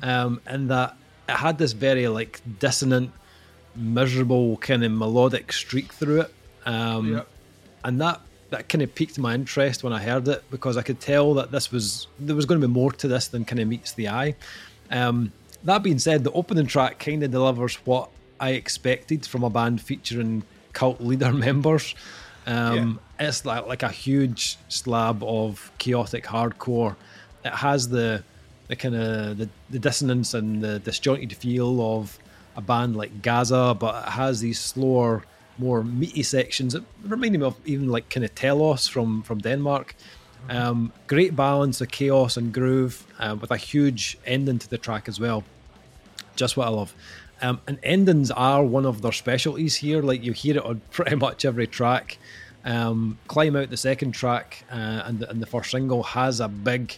Um, 0.02 0.40
and 0.46 0.70
that 0.70 0.96
it 1.28 1.36
had 1.36 1.58
this 1.58 1.72
very 1.72 2.08
like 2.08 2.40
dissonant, 2.58 3.12
miserable 3.76 4.56
kind 4.56 4.82
of 4.82 4.90
melodic 4.90 5.52
streak 5.52 5.92
through 5.92 6.22
it. 6.22 6.34
Um. 6.64 7.12
And 7.84 8.00
that, 8.00 8.20
that 8.50 8.68
kind 8.68 8.82
of 8.82 8.94
piqued 8.94 9.18
my 9.18 9.34
interest 9.34 9.82
when 9.82 9.92
I 9.92 10.02
heard 10.02 10.28
it 10.28 10.42
because 10.50 10.76
I 10.76 10.82
could 10.82 11.00
tell 11.00 11.34
that 11.34 11.50
this 11.50 11.70
was, 11.70 12.08
there 12.18 12.36
was 12.36 12.46
going 12.46 12.60
to 12.60 12.66
be 12.66 12.72
more 12.72 12.92
to 12.92 13.08
this 13.08 13.28
than 13.28 13.44
kind 13.44 13.60
of 13.60 13.68
meets 13.68 13.92
the 13.92 14.08
eye. 14.08 14.34
Um, 14.90 15.32
that 15.64 15.82
being 15.82 15.98
said, 15.98 16.24
the 16.24 16.32
opening 16.32 16.66
track 16.66 16.98
kind 16.98 17.22
of 17.22 17.30
delivers 17.30 17.76
what 17.86 18.10
I 18.38 18.50
expected 18.50 19.26
from 19.26 19.44
a 19.44 19.50
band 19.50 19.80
featuring 19.80 20.42
cult 20.72 21.00
leader 21.00 21.32
members. 21.46 21.94
Um, 22.46 23.00
yeah. 23.18 23.28
It's 23.28 23.44
like, 23.44 23.66
like 23.66 23.82
a 23.82 23.90
huge 23.90 24.56
slab 24.68 25.22
of 25.22 25.70
chaotic 25.78 26.24
hardcore. 26.24 26.96
It 27.44 27.52
has 27.52 27.88
the 27.88 28.24
the 28.70 28.76
kind 28.76 28.94
of 28.94 29.36
the, 29.36 29.48
the 29.70 29.80
dissonance 29.80 30.32
and 30.32 30.62
the 30.62 30.78
disjointed 30.78 31.32
feel 31.32 31.98
of 31.98 32.16
a 32.54 32.60
band 32.60 32.94
like 32.94 33.20
Gaza, 33.20 33.76
but 33.78 34.06
it 34.06 34.10
has 34.10 34.40
these 34.40 34.60
slower, 34.60 35.24
more 35.60 35.84
meaty 35.84 36.22
sections 36.22 36.72
that 36.72 36.82
remind 37.04 37.38
me 37.38 37.44
of 37.44 37.56
even 37.64 37.88
like 37.88 38.08
kind 38.10 38.24
of 38.24 38.34
Telos 38.34 38.88
from 38.88 39.22
from 39.22 39.38
Denmark. 39.38 39.94
Um, 40.48 40.92
great 41.06 41.36
balance 41.36 41.80
of 41.80 41.90
chaos 41.90 42.36
and 42.36 42.52
groove 42.52 43.06
uh, 43.18 43.36
with 43.38 43.50
a 43.50 43.56
huge 43.56 44.18
ending 44.24 44.58
to 44.58 44.68
the 44.68 44.78
track 44.78 45.06
as 45.06 45.20
well. 45.20 45.44
Just 46.34 46.56
what 46.56 46.66
I 46.66 46.70
love. 46.70 46.94
Um, 47.42 47.60
and 47.66 47.78
endings 47.82 48.30
are 48.30 48.64
one 48.64 48.86
of 48.86 49.02
their 49.02 49.12
specialties 49.12 49.76
here. 49.76 50.02
Like 50.02 50.24
you 50.24 50.32
hear 50.32 50.56
it 50.56 50.64
on 50.64 50.80
pretty 50.90 51.16
much 51.16 51.44
every 51.44 51.66
track. 51.66 52.18
Um, 52.64 53.18
Climb 53.26 53.56
Out, 53.56 53.70
the 53.70 53.76
second 53.76 54.12
track, 54.12 54.64
uh, 54.70 55.02
and, 55.04 55.22
and 55.22 55.40
the 55.40 55.46
first 55.46 55.70
single 55.70 56.02
has 56.02 56.40
a 56.40 56.48
big, 56.48 56.94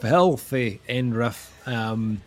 filthy 0.00 0.80
end 0.88 1.14
riff. 1.14 1.50
Um, 1.66 2.20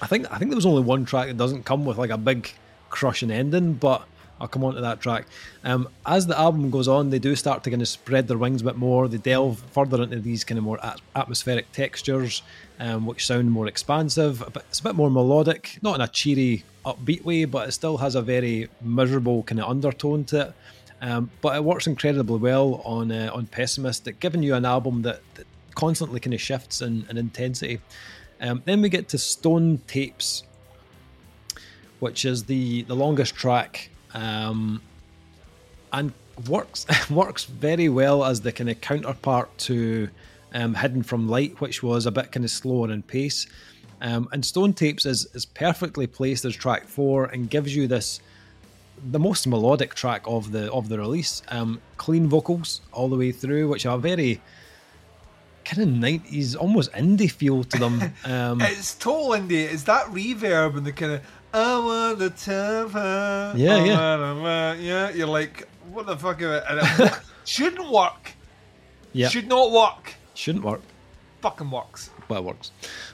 I 0.00 0.06
think 0.06 0.30
I 0.32 0.38
think 0.38 0.50
there 0.50 0.56
was 0.56 0.66
only 0.66 0.82
one 0.82 1.04
track 1.04 1.26
that 1.26 1.36
doesn't 1.36 1.64
come 1.64 1.84
with 1.84 1.98
like 1.98 2.10
a 2.10 2.18
big 2.18 2.52
crushing 2.90 3.30
ending, 3.30 3.74
but 3.74 4.06
I'll 4.40 4.48
come 4.48 4.64
on 4.64 4.74
to 4.74 4.80
that 4.80 5.00
track. 5.00 5.26
Um, 5.64 5.88
as 6.06 6.26
the 6.26 6.38
album 6.38 6.70
goes 6.70 6.88
on, 6.88 7.10
they 7.10 7.18
do 7.18 7.34
start 7.34 7.64
to 7.64 7.70
kind 7.70 7.82
of 7.82 7.88
spread 7.88 8.28
their 8.28 8.38
wings 8.38 8.62
a 8.62 8.64
bit 8.64 8.76
more. 8.76 9.08
They 9.08 9.18
delve 9.18 9.58
further 9.72 10.02
into 10.02 10.20
these 10.20 10.44
kind 10.44 10.58
of 10.58 10.64
more 10.64 10.78
atmospheric 11.16 11.72
textures, 11.72 12.42
um, 12.78 13.06
which 13.06 13.26
sound 13.26 13.50
more 13.50 13.66
expansive. 13.66 14.42
But 14.52 14.64
it's 14.68 14.80
a 14.80 14.84
bit 14.84 14.94
more 14.94 15.10
melodic, 15.10 15.78
not 15.82 15.96
in 15.96 16.00
a 16.00 16.08
cheery, 16.08 16.64
upbeat 16.84 17.24
way, 17.24 17.44
but 17.44 17.68
it 17.68 17.72
still 17.72 17.96
has 17.98 18.14
a 18.14 18.22
very 18.22 18.68
miserable 18.80 19.42
kind 19.42 19.60
of 19.60 19.68
undertone 19.68 20.24
to 20.26 20.40
it. 20.40 20.52
Um, 21.00 21.30
but 21.40 21.54
it 21.54 21.62
works 21.62 21.86
incredibly 21.86 22.38
well 22.38 22.82
on 22.84 23.12
uh, 23.12 23.30
on 23.32 23.46
Pessimistic, 23.46 24.18
giving 24.20 24.42
you 24.42 24.54
an 24.54 24.64
album 24.64 25.02
that, 25.02 25.20
that 25.34 25.46
constantly 25.74 26.18
kind 26.18 26.34
of 26.34 26.40
shifts 26.40 26.82
in, 26.82 27.06
in 27.08 27.16
intensity. 27.16 27.80
Um, 28.40 28.62
then 28.64 28.82
we 28.82 28.88
get 28.88 29.08
to 29.10 29.18
Stone 29.18 29.82
Tapes, 29.86 30.42
which 32.00 32.24
is 32.24 32.44
the 32.44 32.82
the 32.82 32.96
longest 32.96 33.34
track 33.34 33.90
um, 34.14 34.80
and 35.92 36.12
works 36.48 36.86
works 37.10 37.44
very 37.44 37.88
well 37.88 38.24
as 38.24 38.40
the 38.40 38.52
kind 38.52 38.70
of 38.70 38.80
counterpart 38.80 39.56
to 39.58 40.08
um, 40.52 40.74
Hidden 40.74 41.02
from 41.02 41.28
Light, 41.28 41.60
which 41.60 41.82
was 41.82 42.06
a 42.06 42.10
bit 42.10 42.32
kind 42.32 42.44
of 42.44 42.50
slower 42.50 42.90
in 42.90 43.02
pace. 43.02 43.46
Um, 44.00 44.28
and 44.32 44.44
Stone 44.44 44.74
Tapes 44.74 45.06
is 45.06 45.26
is 45.34 45.44
perfectly 45.44 46.06
placed 46.06 46.44
as 46.44 46.54
track 46.54 46.86
four 46.86 47.24
and 47.26 47.50
gives 47.50 47.74
you 47.74 47.86
this 47.86 48.20
the 49.10 49.18
most 49.18 49.46
melodic 49.46 49.94
track 49.94 50.22
of 50.26 50.52
the 50.52 50.72
of 50.72 50.88
the 50.88 50.98
release. 50.98 51.42
Um, 51.48 51.80
clean 51.96 52.28
vocals 52.28 52.80
all 52.92 53.08
the 53.08 53.16
way 53.16 53.32
through, 53.32 53.68
which 53.68 53.86
are 53.86 53.98
very 53.98 54.40
kind 55.64 55.82
of 55.82 55.88
nineties, 55.88 56.54
almost 56.54 56.92
indie 56.92 57.30
feel 57.30 57.64
to 57.64 57.78
them. 57.78 58.14
Um, 58.24 58.60
it's 58.60 58.94
total 58.94 59.30
indie. 59.30 59.68
Is 59.68 59.84
that 59.84 60.06
reverb 60.06 60.76
and 60.76 60.86
the 60.86 60.92
kind 60.92 61.12
of 61.12 61.20
I 61.52 61.78
want 61.78 62.18
to 62.18 62.30
tell 62.30 62.88
her. 62.90 63.54
Yeah, 63.56 63.84
yeah. 63.84 64.74
Yeah, 64.74 65.10
you're 65.10 65.26
like, 65.26 65.68
what 65.92 66.06
the 66.06 66.16
fuck 66.16 66.40
is 66.42 66.48
it? 66.48 66.64
And 66.68 66.80
it 67.00 67.12
shouldn't 67.44 67.90
work. 67.90 68.32
Yeah. 69.12 69.28
Should 69.28 69.48
not 69.48 69.70
work. 69.72 70.14
Shouldn't 70.34 70.64
work. 70.64 70.82
Fucking 71.40 71.70
works. 71.70 72.10
But 72.28 72.38
it 72.38 72.44
works. 72.44 72.72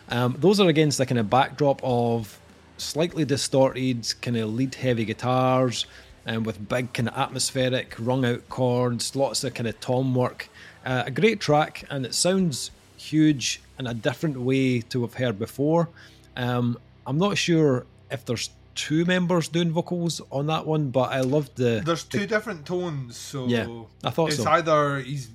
Um, 0.09 0.37
those 0.39 0.59
are 0.61 0.69
against 0.69 0.99
the 0.99 1.07
kind 1.07 1.19
of 1.19 1.31
backdrop 1.31 1.81
of 1.85 2.39
slightly 2.77 3.25
distorted, 3.25 4.13
kind 4.21 4.37
of 4.37 4.53
lead 4.53 4.75
heavy 4.75 5.05
guitars, 5.05 5.87
and 6.27 6.39
um, 6.39 6.43
with 6.45 6.69
big 6.69 6.93
kind 6.93 7.09
of 7.09 7.17
atmospheric, 7.17 7.95
rung 7.99 8.25
out 8.25 8.49
chords, 8.49 9.15
lots 9.15 9.45
of 9.45 9.55
kind 9.55 9.69
of 9.69 9.79
tom 9.81 10.15
work. 10.15 10.49
Uh, 10.85 11.05
a 11.07 11.11
great 11.11 11.41
track, 11.41 11.85
and 11.91 12.05
it 12.05 12.15
sounds 12.15 12.71
huge 12.97 13.61
in 13.79 13.87
a 13.87 13.95
different 13.95 14.41
way 14.41 14.81
to 14.81 15.03
have 15.03 15.15
heard 15.15 15.39
before. 15.39 15.89
Um, 16.37 16.79
I'm 17.07 17.19
not 17.19 17.39
sure 17.39 17.87
if 18.15 18.25
there's 18.25 18.51
two 18.75 19.05
members 19.05 19.49
doing 19.49 19.71
vocals 19.71 20.21
on 20.31 20.47
that 20.47 20.67
one, 20.67 20.91
but 20.91 21.13
I 21.13 21.21
loved 21.21 21.57
the. 21.57 21.83
There's 21.85 22.05
two 22.05 22.21
the, 22.21 22.27
different 22.27 22.67
tones, 22.67 23.17
so 23.17 23.47
yeah, 23.47 23.67
I 24.03 24.11
thought 24.11 24.31
it's 24.31 24.43
so. 24.43 24.51
either 24.51 25.01
he's 25.01 25.31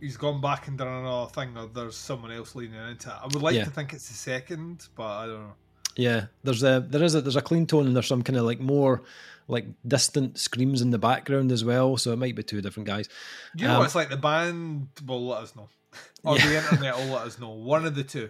he's 0.00 0.16
gone 0.16 0.40
back 0.40 0.68
and 0.68 0.76
done 0.76 0.88
another 0.88 1.30
thing, 1.30 1.56
or 1.56 1.66
there's 1.66 1.96
someone 1.96 2.32
else 2.32 2.54
leaning 2.54 2.80
into 2.88 3.08
it. 3.08 3.16
I 3.20 3.24
would 3.24 3.42
like 3.42 3.54
yeah. 3.54 3.64
to 3.64 3.70
think 3.70 3.92
it's 3.92 4.08
the 4.08 4.14
second, 4.14 4.88
but 4.96 5.06
I 5.06 5.26
don't 5.26 5.40
know. 5.40 5.54
Yeah, 5.96 6.26
there's 6.42 6.62
a 6.62 6.84
there 6.88 7.02
is 7.02 7.14
a 7.14 7.20
there's 7.20 7.36
a 7.36 7.42
clean 7.42 7.66
tone 7.66 7.86
and 7.86 7.94
there's 7.94 8.08
some 8.08 8.22
kind 8.22 8.38
of 8.38 8.44
like 8.44 8.60
more 8.60 9.02
like 9.46 9.66
distant 9.86 10.38
screams 10.38 10.80
in 10.80 10.90
the 10.90 10.98
background 10.98 11.52
as 11.52 11.64
well, 11.64 11.96
so 11.96 12.12
it 12.12 12.16
might 12.16 12.34
be 12.34 12.42
two 12.42 12.60
different 12.60 12.86
guys. 12.86 13.08
You 13.54 13.68
know, 13.68 13.80
um, 13.80 13.84
it's 13.84 13.94
like 13.94 14.10
the 14.10 14.16
band 14.16 14.88
will 15.06 15.26
let 15.28 15.42
us 15.42 15.56
know, 15.56 15.68
or 16.24 16.36
yeah. 16.36 16.48
the 16.48 16.56
internet 16.58 16.96
will 16.96 17.14
let 17.14 17.26
us 17.26 17.38
know. 17.38 17.50
One 17.50 17.84
of 17.84 17.94
the 17.94 18.04
two, 18.04 18.28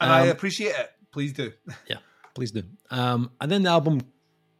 and 0.00 0.10
um, 0.10 0.22
I 0.22 0.26
appreciate 0.26 0.74
it. 0.74 0.92
Please 1.12 1.32
do. 1.32 1.52
Yeah 1.88 1.96
please 2.34 2.50
do. 2.50 2.62
Um, 2.90 3.30
and 3.40 3.50
then 3.50 3.62
the 3.62 3.70
album 3.70 4.00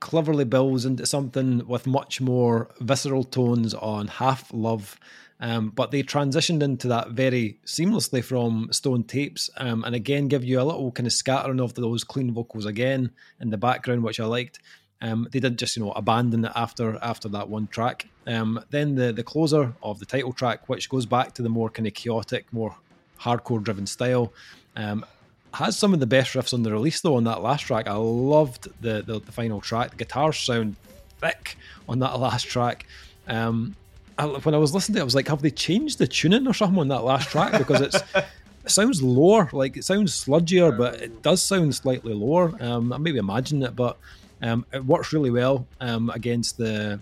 cleverly 0.00 0.44
builds 0.44 0.86
into 0.86 1.06
something 1.06 1.66
with 1.66 1.86
much 1.86 2.20
more 2.20 2.70
visceral 2.80 3.24
tones 3.24 3.74
on 3.74 4.08
Half 4.08 4.52
Love. 4.52 4.98
Um, 5.42 5.70
but 5.70 5.90
they 5.90 6.02
transitioned 6.02 6.62
into 6.62 6.88
that 6.88 7.10
very 7.10 7.60
seamlessly 7.64 8.22
from 8.22 8.68
Stone 8.72 9.04
Tapes, 9.04 9.48
um, 9.56 9.84
and 9.84 9.94
again 9.94 10.28
give 10.28 10.44
you 10.44 10.60
a 10.60 10.64
little 10.64 10.92
kind 10.92 11.06
of 11.06 11.14
scattering 11.14 11.60
of 11.60 11.74
those 11.74 12.04
clean 12.04 12.32
vocals 12.32 12.66
again 12.66 13.10
in 13.40 13.48
the 13.48 13.56
background, 13.56 14.02
which 14.02 14.20
I 14.20 14.26
liked. 14.26 14.58
Um, 15.00 15.26
they 15.32 15.40
didn't 15.40 15.58
just 15.58 15.76
you 15.76 15.84
know 15.84 15.92
abandon 15.92 16.44
it 16.44 16.52
after 16.54 16.98
after 17.00 17.28
that 17.30 17.48
one 17.48 17.68
track. 17.68 18.06
Um, 18.26 18.62
then 18.68 18.96
the 18.96 19.12
the 19.12 19.22
closer 19.22 19.72
of 19.82 19.98
the 19.98 20.04
title 20.04 20.34
track, 20.34 20.68
which 20.68 20.90
goes 20.90 21.06
back 21.06 21.32
to 21.34 21.42
the 21.42 21.48
more 21.48 21.70
kind 21.70 21.86
of 21.86 21.94
chaotic, 21.94 22.52
more 22.52 22.76
hardcore 23.18 23.62
driven 23.62 23.86
style. 23.86 24.34
Um, 24.76 25.06
has 25.54 25.76
some 25.76 25.92
of 25.92 26.00
the 26.00 26.07
best 26.07 26.35
riffs 26.35 26.54
on 26.54 26.62
the 26.62 26.73
release 26.73 27.00
though 27.00 27.16
on 27.16 27.25
that 27.25 27.42
last 27.42 27.62
track. 27.62 27.88
I 27.88 27.95
loved 27.95 28.69
the 28.80 29.02
the, 29.02 29.21
the 29.21 29.33
final 29.33 29.61
track. 29.61 29.90
The 29.90 29.97
guitars 29.97 30.38
sound 30.38 30.76
thick 31.21 31.57
on 31.88 31.99
that 32.00 32.19
last 32.21 32.45
track. 32.45 32.87
Um, 33.26 33.76
I, 34.19 34.26
when 34.26 34.54
I 34.54 34.59
was 34.59 34.75
listening 34.75 34.95
to 34.95 35.00
it, 35.00 35.02
I 35.02 35.04
was 35.04 35.14
like, 35.14 35.28
have 35.28 35.42
they 35.42 35.50
changed 35.50 35.99
the 35.99 36.07
tuning 36.07 36.47
or 36.47 36.54
something 36.54 36.78
on 36.78 36.88
that 36.88 37.04
last 37.04 37.30
track? 37.30 37.57
Because 37.57 37.80
it's 37.80 37.97
it 38.14 38.71
sounds 38.71 39.02
lower, 39.02 39.49
like 39.52 39.76
it 39.76 39.85
sounds 39.85 40.12
sludgier, 40.25 40.76
but 40.76 41.00
it 41.00 41.23
does 41.23 41.42
sound 41.42 41.75
slightly 41.75 42.12
lower. 42.12 42.52
Um, 42.61 42.92
I 42.92 42.99
maybe 42.99 43.19
imagine 43.19 43.62
it, 43.62 43.75
but 43.75 43.97
um, 44.42 44.66
it 44.73 44.85
works 44.85 45.12
really 45.12 45.30
well 45.30 45.66
um, 45.80 46.11
against 46.11 46.57
the 46.59 47.00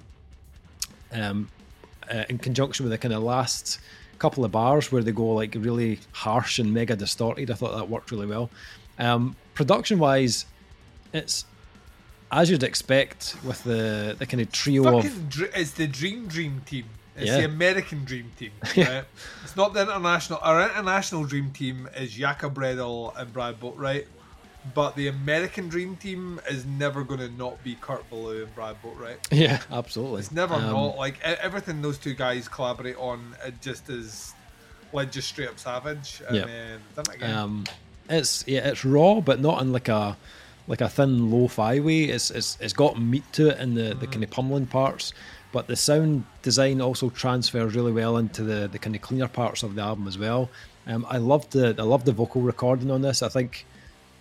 um, 1.12 1.49
uh, 2.11 2.25
in 2.28 2.38
conjunction 2.38 2.85
with 2.85 2.93
the 2.93 2.99
kind 2.99 3.14
of 3.14 3.23
last 3.23 3.81
couple 4.18 4.44
of 4.44 4.52
bars 4.52 4.90
where 4.90 5.02
they 5.02 5.12
go 5.12 5.26
like 5.28 5.54
really 5.58 6.00
harsh 6.12 6.58
and 6.58 6.72
mega 6.72 6.96
distorted. 6.96 7.50
I 7.50 7.54
thought 7.54 7.76
that 7.76 7.88
worked 7.88 8.10
really 8.10 8.26
well. 8.26 8.50
Um, 8.98 9.37
production 9.54 9.98
wise, 9.98 10.44
it's 11.12 11.44
as 12.30 12.50
you'd 12.50 12.62
expect 12.62 13.37
with 13.44 13.62
the 13.64 14.16
the 14.18 14.26
kind 14.26 14.40
of 14.40 14.52
trio 14.52 14.98
of. 14.98 15.28
Dr- 15.28 15.50
it's 15.54 15.72
the 15.72 15.87
Dream 15.87 16.26
Dream 16.26 16.62
team. 16.66 16.87
It's 17.16 17.26
yeah. 17.26 17.38
the 17.38 17.44
American 17.46 18.04
Dream 18.04 18.30
Team. 18.38 18.52
Right? 18.76 19.04
it's 19.42 19.56
not 19.56 19.75
the 19.75 19.82
international. 19.82 20.38
Our 20.42 20.62
international 20.62 21.25
Dream 21.25 21.50
Team 21.50 21.88
is 21.96 22.12
Jacob 22.12 22.54
Bredahl 22.54 23.16
and 23.16 23.32
Brad 23.32 23.58
Boatwright. 23.58 24.06
But 24.75 24.96
the 24.96 25.08
American 25.08 25.68
Dream 25.68 25.96
Team 25.96 26.40
is 26.50 26.64
never 26.64 27.04
going 27.04 27.20
to 27.20 27.28
not 27.30 27.62
be 27.62 27.76
Kurt 27.80 28.08
Ballou 28.10 28.42
and 28.42 28.54
Brad 28.54 28.76
Boatwright. 28.82 29.18
Yeah, 29.30 29.60
absolutely. 29.70 30.20
It's 30.20 30.32
never 30.32 30.54
um, 30.54 30.62
not. 30.62 30.96
Like 30.96 31.20
everything 31.22 31.80
those 31.82 31.98
two 31.98 32.14
guys 32.14 32.48
collaborate 32.48 32.96
on, 32.96 33.37
it 33.44 33.60
just 33.60 33.88
is 33.88 34.34
like 34.92 35.12
just 35.12 35.28
straight 35.28 35.48
up 35.48 35.58
savage. 35.58 36.22
And 36.26 36.37
yeah. 36.37 36.44
then 36.46 36.80
done 36.96 37.14
again. 37.14 37.34
Um, 37.34 37.64
it's 38.08 38.44
yeah, 38.46 38.68
it's 38.68 38.84
raw, 38.84 39.20
but 39.20 39.40
not 39.40 39.60
in 39.62 39.72
like 39.72 39.88
a 39.88 40.16
like 40.66 40.80
a 40.80 40.88
thin 40.88 41.30
lo-fi 41.30 41.80
way. 41.80 42.04
It's 42.04 42.30
it's 42.30 42.58
it's 42.60 42.72
got 42.72 43.00
meat 43.00 43.25
to 43.34 43.48
it 43.48 43.58
in 43.58 43.75
the 43.75 43.82
mm-hmm. 43.82 44.00
the 44.00 44.06
kind 44.06 44.25
of 44.25 44.30
pummeling 44.30 44.66
parts. 44.66 45.12
But 45.50 45.66
the 45.66 45.76
sound 45.76 46.26
design 46.42 46.80
also 46.80 47.08
transfers 47.08 47.75
really 47.75 47.92
well 47.92 48.18
into 48.18 48.42
the, 48.42 48.68
the 48.68 48.78
kind 48.78 48.94
of 48.94 49.00
cleaner 49.00 49.28
parts 49.28 49.62
of 49.62 49.75
the 49.75 49.80
album 49.80 50.06
as 50.06 50.18
well. 50.18 50.50
Um, 50.87 51.06
I 51.08 51.16
loved 51.18 51.52
the 51.52 51.75
I 51.78 51.82
love 51.82 52.04
the 52.04 52.12
vocal 52.12 52.42
recording 52.42 52.90
on 52.90 53.02
this. 53.02 53.22
I 53.22 53.28
think 53.28 53.66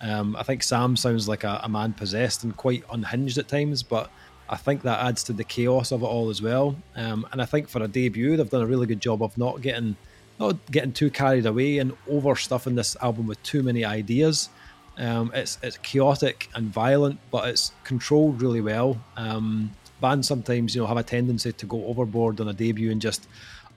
um, 0.01 0.35
I 0.35 0.43
think 0.43 0.63
Sam 0.63 0.95
sounds 0.95 1.27
like 1.27 1.43
a, 1.43 1.61
a, 1.63 1.69
man 1.69 1.93
possessed 1.93 2.43
and 2.43 2.55
quite 2.55 2.83
unhinged 2.91 3.37
at 3.37 3.47
times, 3.47 3.81
but 3.81 4.11
I 4.49 4.55
think 4.55 4.83
that 4.83 5.03
adds 5.03 5.23
to 5.23 5.33
the 5.33 5.43
chaos 5.43 5.91
of 5.91 6.03
it 6.03 6.05
all 6.05 6.29
as 6.29 6.41
well. 6.41 6.75
Um, 6.95 7.27
and 7.31 7.41
I 7.41 7.45
think 7.45 7.67
for 7.67 7.81
a 7.81 7.87
debut, 7.87 8.37
they've 8.37 8.49
done 8.49 8.61
a 8.61 8.67
really 8.67 8.85
good 8.85 9.01
job 9.01 9.23
of 9.23 9.37
not 9.37 9.61
getting 9.61 9.95
not 10.39 10.55
getting 10.71 10.93
too 10.93 11.09
carried 11.09 11.47
away 11.47 11.79
and 11.79 11.93
overstuffing 12.07 12.75
this 12.75 12.95
album 13.01 13.25
with 13.25 13.41
too 13.41 13.63
many 13.63 13.83
ideas. 13.83 14.49
Um, 14.97 15.31
it's 15.33 15.57
it's 15.63 15.77
chaotic 15.77 16.49
and 16.53 16.67
violent, 16.71 17.19
but 17.31 17.47
it's 17.47 17.71
controlled 17.83 18.41
really 18.41 18.61
well. 18.61 18.97
Um, 19.15 19.71
bands 19.99 20.27
sometimes 20.27 20.75
you 20.75 20.81
know 20.81 20.87
have 20.87 20.97
a 20.97 21.03
tendency 21.03 21.51
to 21.51 21.65
go 21.65 21.85
overboard 21.85 22.39
on 22.39 22.47
a 22.47 22.53
debut 22.53 22.91
and 22.91 23.01
just 23.01 23.27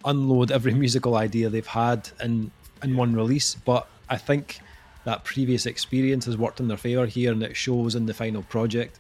unload 0.05 0.51
every 0.51 0.75
musical 0.85 1.17
idea 1.17 1.49
they've 1.49 1.67
had 1.67 2.11
in 2.23 2.51
in 2.83 2.97
one 2.97 3.15
release, 3.15 3.55
but 3.55 3.87
I 4.09 4.17
think 4.17 4.61
that 5.11 5.25
previous 5.25 5.67
experience 5.67 6.25
has 6.27 6.37
worked 6.37 6.61
in 6.61 6.69
their 6.69 6.77
favor 6.77 7.07
here, 7.07 7.33
and 7.33 7.43
it 7.43 7.57
shows 7.57 7.95
in 7.95 8.07
the 8.07 8.15
final 8.15 8.43
project. 8.45 8.99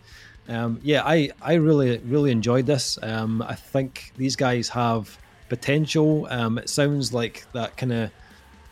Um, 0.49 0.81
yeah, 0.83 1.03
I, 1.05 1.31
I 1.41 1.55
really 1.55 1.99
really 1.99 2.31
enjoyed 2.33 2.67
this. 2.67 2.99
Um, 3.03 3.43
I 3.43 3.55
think 3.55 4.13
these 4.17 4.35
guys 4.37 4.69
have 4.71 5.17
potential. 5.49 6.27
Um, 6.31 6.59
it 6.59 6.69
sounds 6.69 7.13
like 7.13 7.45
that 7.53 7.77
kind 7.77 7.93
of 7.93 8.11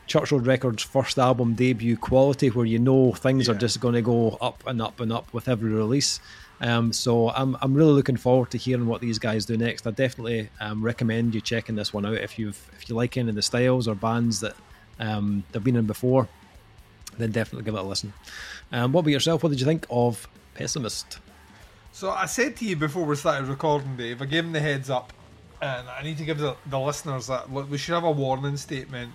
Church 0.07 0.33
Road 0.33 0.47
Records 0.47 0.83
first 0.83 1.19
album 1.19 1.55
debut 1.55 1.97
quality, 1.97 2.49
where 2.51 2.67
you 2.67 2.79
know 2.81 3.13
things 3.13 3.47
Yeah. 3.47 3.55
are 3.55 3.59
just 3.59 3.79
going 3.81 3.95
to 3.95 4.03
go 4.03 4.37
up 4.41 4.65
and 4.67 4.81
up 4.83 4.99
and 5.01 5.13
up 5.13 5.33
with 5.33 5.49
every 5.49 5.71
release. 5.71 6.19
Um, 6.61 6.93
so 6.93 7.31
I'm 7.31 7.57
I'm 7.63 7.75
really 7.75 7.93
looking 7.93 8.17
forward 8.17 8.51
to 8.51 8.59
hearing 8.59 8.87
what 8.87 9.01
these 9.01 9.19
guys 9.21 9.47
do 9.47 9.57
next. 9.57 9.87
I 9.87 9.93
definitely 9.93 10.49
um, 10.61 10.83
recommend 10.83 11.35
you 11.35 11.41
checking 11.41 11.77
this 11.77 11.93
one 11.95 12.05
out 12.05 12.15
if 12.29 12.37
you've 12.39 12.61
if 12.77 12.89
you 12.89 12.97
like 12.97 13.17
any 13.17 13.29
of 13.29 13.37
the 13.37 13.43
styles 13.43 13.87
or 13.87 13.95
bands 13.95 14.41
that 14.41 14.57
um, 14.99 15.45
they've 15.53 15.63
been 15.63 15.77
in 15.77 15.87
before. 15.87 16.27
Then 17.19 17.33
definitely 17.33 17.65
give 17.65 17.75
it 17.75 17.81
a 17.81 17.83
listen. 17.83 18.13
Um, 18.73 18.93
what 18.93 19.01
about 19.01 19.11
yourself? 19.11 19.43
What 19.43 19.51
did 19.51 19.61
you 19.61 19.67
think 19.67 19.87
of 19.91 20.27
Pessimist? 20.55 21.19
So 21.93 22.11
I 22.11 22.27
said 22.27 22.57
to 22.59 22.65
you 22.65 22.77
before 22.77 23.05
we 23.05 23.17
started 23.17 23.49
recording, 23.49 23.97
Dave. 23.97 24.23
I 24.23 24.27
gave 24.27 24.45
him 24.45 24.53
the 24.53 24.61
heads 24.61 24.89
up, 24.89 25.13
and 25.61 25.89
I 25.89 26.03
need 26.03 26.19
to 26.19 26.25
give 26.25 26.39
the, 26.39 26.57
the 26.67 26.79
listeners 26.79 27.27
that 27.27 27.53
look, 27.53 27.69
we 27.71 27.77
should 27.77 27.95
have 27.95 28.05
a 28.05 28.11
warning 28.11 28.57
statement. 28.57 29.13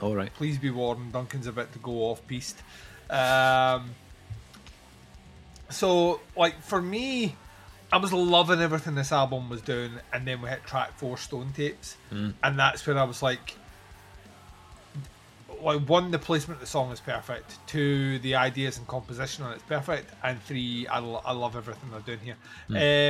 All 0.00 0.14
right. 0.16 0.34
Please 0.34 0.58
be 0.58 0.70
warned, 0.70 1.12
Duncan's 1.12 1.46
about 1.46 1.72
to 1.72 1.78
go 1.78 1.92
off 2.10 2.26
piste. 2.26 2.60
Um, 3.08 3.90
so, 5.70 6.20
like 6.36 6.60
for 6.60 6.82
me, 6.82 7.36
I 7.92 7.98
was 7.98 8.12
loving 8.12 8.60
everything 8.60 8.96
this 8.96 9.12
album 9.12 9.48
was 9.48 9.62
doing, 9.62 9.92
and 10.12 10.26
then 10.26 10.42
we 10.42 10.48
hit 10.48 10.64
track 10.64 10.98
four, 10.98 11.16
Stone 11.16 11.52
Tapes, 11.54 11.96
and 12.42 12.58
that's 12.58 12.84
when 12.86 12.98
I 12.98 13.04
was 13.04 13.22
like, 13.22 13.56
like 15.64 15.80
one, 15.88 16.10
the 16.10 16.18
placement 16.18 16.56
of 16.58 16.60
the 16.60 16.66
song 16.66 16.92
is 16.92 17.00
perfect. 17.00 17.58
Two, 17.66 18.18
the 18.20 18.34
ideas 18.34 18.78
and 18.78 18.86
composition 18.86 19.44
on 19.44 19.52
it's 19.52 19.62
perfect, 19.62 20.12
and 20.22 20.40
three, 20.42 20.86
I, 20.86 20.98
lo- 20.98 21.22
I 21.24 21.32
love 21.32 21.56
everything 21.56 21.90
they're 21.90 22.00
doing 22.00 22.20
here. 22.20 22.36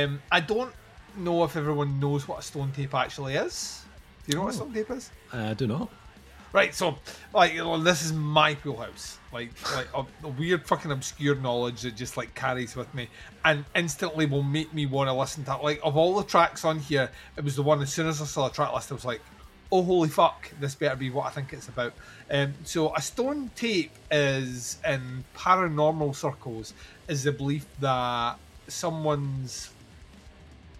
Um, 0.07 0.21
I 0.31 0.39
don't 0.39 0.73
know 1.17 1.43
if 1.43 1.55
everyone 1.55 1.99
knows 1.99 2.27
what 2.27 2.39
a 2.39 2.41
stone 2.41 2.71
tape 2.71 2.93
actually 2.93 3.35
is. 3.35 3.83
Do 4.25 4.31
you 4.31 4.37
know 4.37 4.45
what 4.45 4.53
a 4.53 4.57
stone 4.57 4.73
tape 4.73 4.89
is? 4.91 5.11
I 5.31 5.53
do 5.53 5.67
not. 5.67 5.89
Right, 6.53 6.73
so 6.73 6.97
like 7.33 7.51
you 7.53 7.65
know, 7.65 7.77
this 7.77 8.01
is 8.01 8.13
my 8.13 8.53
wheelhouse, 8.63 9.17
like 9.33 9.49
like 9.75 9.87
a, 9.93 10.05
a 10.23 10.29
weird 10.29 10.65
fucking 10.65 10.89
obscure 10.89 11.35
knowledge 11.35 11.81
that 11.81 11.97
just 11.97 12.15
like 12.15 12.33
carries 12.33 12.77
with 12.77 12.93
me, 12.93 13.09
and 13.43 13.65
instantly 13.75 14.25
will 14.25 14.41
make 14.41 14.73
me 14.73 14.85
want 14.85 15.09
to 15.09 15.13
listen 15.13 15.43
to. 15.43 15.55
it. 15.55 15.63
Like 15.63 15.81
of 15.83 15.97
all 15.97 16.15
the 16.15 16.23
tracks 16.23 16.63
on 16.63 16.79
here, 16.79 17.11
it 17.35 17.43
was 17.43 17.57
the 17.57 17.61
one 17.63 17.81
as 17.81 17.91
soon 17.91 18.07
as 18.07 18.21
I 18.21 18.25
saw 18.25 18.47
the 18.47 18.53
track 18.53 18.73
list, 18.73 18.89
I 18.89 18.95
was 18.95 19.03
like, 19.03 19.21
oh 19.71 19.83
holy 19.83 20.09
fuck, 20.09 20.51
this 20.59 20.75
better 20.75 20.95
be 20.95 21.09
what 21.09 21.25
I 21.25 21.29
think 21.31 21.53
it's 21.53 21.67
about. 21.67 21.93
Um, 22.29 22.53
so 22.63 22.93
a 22.95 23.01
stone 23.01 23.49
tape 23.55 23.91
is 24.11 24.77
in 24.85 25.23
paranormal 25.35 26.15
circles 26.15 26.73
is 27.07 27.23
the 27.23 27.31
belief 27.31 27.65
that 27.79 28.37
someone's 28.67 29.71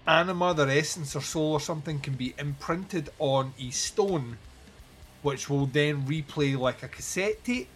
anima, 0.08 0.54
their 0.54 0.70
essence 0.70 1.16
or 1.16 1.22
soul 1.22 1.54
or 1.54 1.60
something 1.60 2.00
can 2.00 2.14
be 2.14 2.34
imprinted 2.38 3.10
on 3.20 3.54
a 3.60 3.70
stone 3.72 4.38
which 5.24 5.50
will 5.50 5.66
then 5.66 6.06
replay 6.06 6.58
like 6.58 6.84
a 6.84 6.88
cassette 6.88 7.44
tape, 7.44 7.68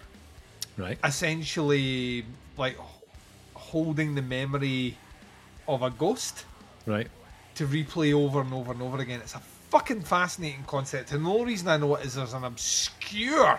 Right. 0.78 0.98
essentially 1.04 2.24
like 2.58 2.78
holding 3.56 4.16
the 4.16 4.22
memory 4.22 4.96
of 5.68 5.82
a 5.82 5.90
ghost 5.90 6.46
Right. 6.86 7.10
to 7.56 7.68
replay 7.68 8.14
over 8.14 8.42
and 8.42 8.54
over 8.54 8.72
and 8.72 8.82
over 8.82 8.98
again. 9.00 9.20
It's 9.22 9.34
a 9.36 9.42
fucking 9.70 10.02
fascinating 10.02 10.64
concept, 10.66 11.12
and 11.12 11.26
the 11.26 11.30
only 11.30 11.46
reason 11.46 11.68
I 11.68 11.78
know 11.78 11.96
it 11.96 12.06
is 12.06 12.16
there's 12.16 12.34
an 12.34 12.44
obscure 12.44 13.58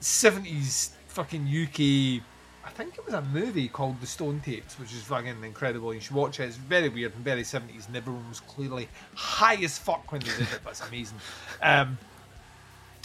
70s 0.00 0.90
fucking 1.08 1.42
UK. 1.42 2.22
I 2.64 2.70
think 2.70 2.98
it 2.98 3.04
was 3.04 3.14
a 3.14 3.22
movie 3.22 3.68
called 3.68 4.00
The 4.00 4.06
Stone 4.06 4.40
Tapes, 4.40 4.78
which 4.78 4.92
is 4.92 5.02
fucking 5.02 5.44
incredible. 5.44 5.94
You 5.94 6.00
should 6.00 6.16
watch 6.16 6.40
it. 6.40 6.44
It's 6.44 6.56
very 6.56 6.88
weird 6.88 7.14
and 7.14 7.24
very 7.24 7.42
70s, 7.42 7.86
and 7.86 7.96
everyone 7.96 8.28
was 8.28 8.40
clearly 8.40 8.88
high 9.14 9.56
as 9.62 9.78
fuck 9.78 10.10
when 10.10 10.20
they 10.20 10.30
did 10.30 10.40
it, 10.40 10.60
but 10.64 10.70
it's 10.70 10.86
amazing. 10.86 11.18
Um, 11.62 11.96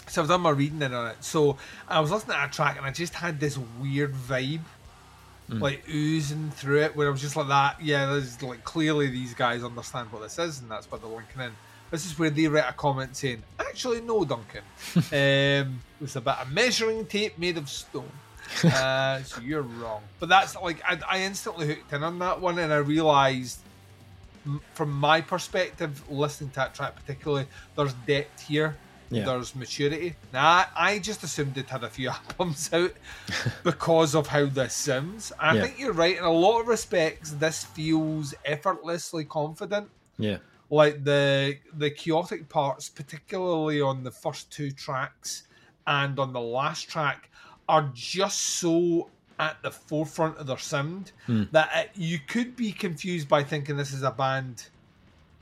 so 0.08 0.22
I've 0.22 0.28
done 0.28 0.42
my 0.42 0.50
reading 0.50 0.82
in 0.82 0.94
on 0.94 1.12
it. 1.12 1.24
So 1.24 1.58
I 1.88 2.00
was 2.00 2.12
listening 2.12 2.38
to 2.38 2.46
a 2.46 2.50
track, 2.50 2.78
and 2.78 2.86
I 2.86 2.92
just 2.92 3.14
had 3.14 3.40
this 3.40 3.58
weird 3.80 4.14
vibe 4.14 4.62
like 5.60 5.84
oozing 5.90 6.52
through 6.52 6.82
it 6.84 6.96
where 6.96 7.08
I 7.08 7.12
was 7.12 7.22
just 7.22 7.36
like 7.36 7.48
that. 7.50 7.82
Yeah, 7.84 8.06
there's 8.08 8.42
like 8.42 8.64
clearly 8.64 9.08
these 9.08 9.34
guys 9.34 9.64
understand 9.64 10.12
what 10.12 10.22
this 10.22 10.40
is, 10.40 10.62
and 10.62 10.70
that's 10.70 10.90
what 10.90 11.02
they're 11.02 11.10
linking 11.10 11.42
in. 11.42 11.52
This 11.90 12.06
is 12.06 12.18
where 12.18 12.30
they 12.30 12.48
write 12.48 12.70
a 12.70 12.74
comment 12.74 13.16
saying, 13.16 13.44
"Actually, 13.60 14.02
no, 14.02 14.24
Duncan. 14.24 14.64
um, 14.96 15.82
it's 16.00 16.16
about 16.16 16.46
a 16.46 16.50
measuring 16.50 17.06
tape 17.06 17.38
made 17.38 17.58
of 17.58 17.70
stone." 17.70 18.10
uh, 18.64 19.22
so 19.24 19.42
you're 19.42 19.62
wrong. 19.62 20.02
But 20.20 20.30
that's 20.30 20.56
like 20.56 20.82
I, 20.88 21.00
I 21.10 21.22
instantly 21.24 21.68
hooked 21.68 21.92
in 21.94 22.04
on 22.04 22.20
that 22.20 22.40
one, 22.40 22.58
and 22.60 22.72
I 22.72 22.78
realised, 22.78 23.60
from 24.74 24.92
my 24.92 25.22
perspective, 25.22 26.02
listening 26.10 26.52
to 26.52 26.56
that 26.58 26.74
track 26.74 26.96
particularly, 26.96 27.46
there's 27.76 27.94
depth 28.08 28.48
here. 28.48 28.78
Yeah. 29.12 29.26
There's 29.26 29.56
maturity. 29.56 30.16
Nah, 30.32 30.66
I 30.76 31.00
just 31.00 31.22
assumed 31.24 31.58
it 31.58 31.70
had 31.70 31.84
a 31.84 31.90
few 31.90 32.10
albums 32.40 32.70
out 32.74 32.94
because 33.64 34.16
of 34.16 34.28
how 34.28 34.46
this 34.46 34.74
sounds. 34.74 35.32
I 35.40 35.56
Yeah. 35.56 35.62
think 35.64 35.80
you're 35.80 35.94
right. 35.94 36.18
In 36.18 36.24
a 36.24 36.32
lot 36.32 36.62
of 36.62 36.68
respects, 36.68 37.32
this 37.32 37.64
feels 37.64 38.34
effortlessly 38.46 39.26
confident 39.26 39.90
Yeah. 40.18 40.38
like 40.70 41.04
the 41.04 41.58
the 41.74 41.92
chaotic 41.92 42.48
parts, 42.50 42.90
particularly 42.90 43.82
on 43.82 44.04
the 44.04 44.12
first 44.12 44.50
two 44.52 44.72
tracks 44.72 45.44
and 45.86 46.18
on 46.18 46.32
the 46.32 46.40
last 46.42 46.90
track, 46.90 47.30
are 47.68 47.90
just 47.94 48.40
so 48.40 49.10
at 49.40 49.62
the 49.64 49.72
forefront 49.72 50.38
of 50.38 50.46
their 50.48 50.58
sound 50.58 51.12
hmm. 51.26 51.44
that 51.52 51.70
it, 51.76 51.90
you 51.96 52.20
could 52.20 52.56
be 52.56 52.72
confused 52.72 53.28
by 53.28 53.44
thinking 53.44 53.76
this 53.76 53.92
is 53.92 54.04
a 54.04 54.12
band. 54.12 54.68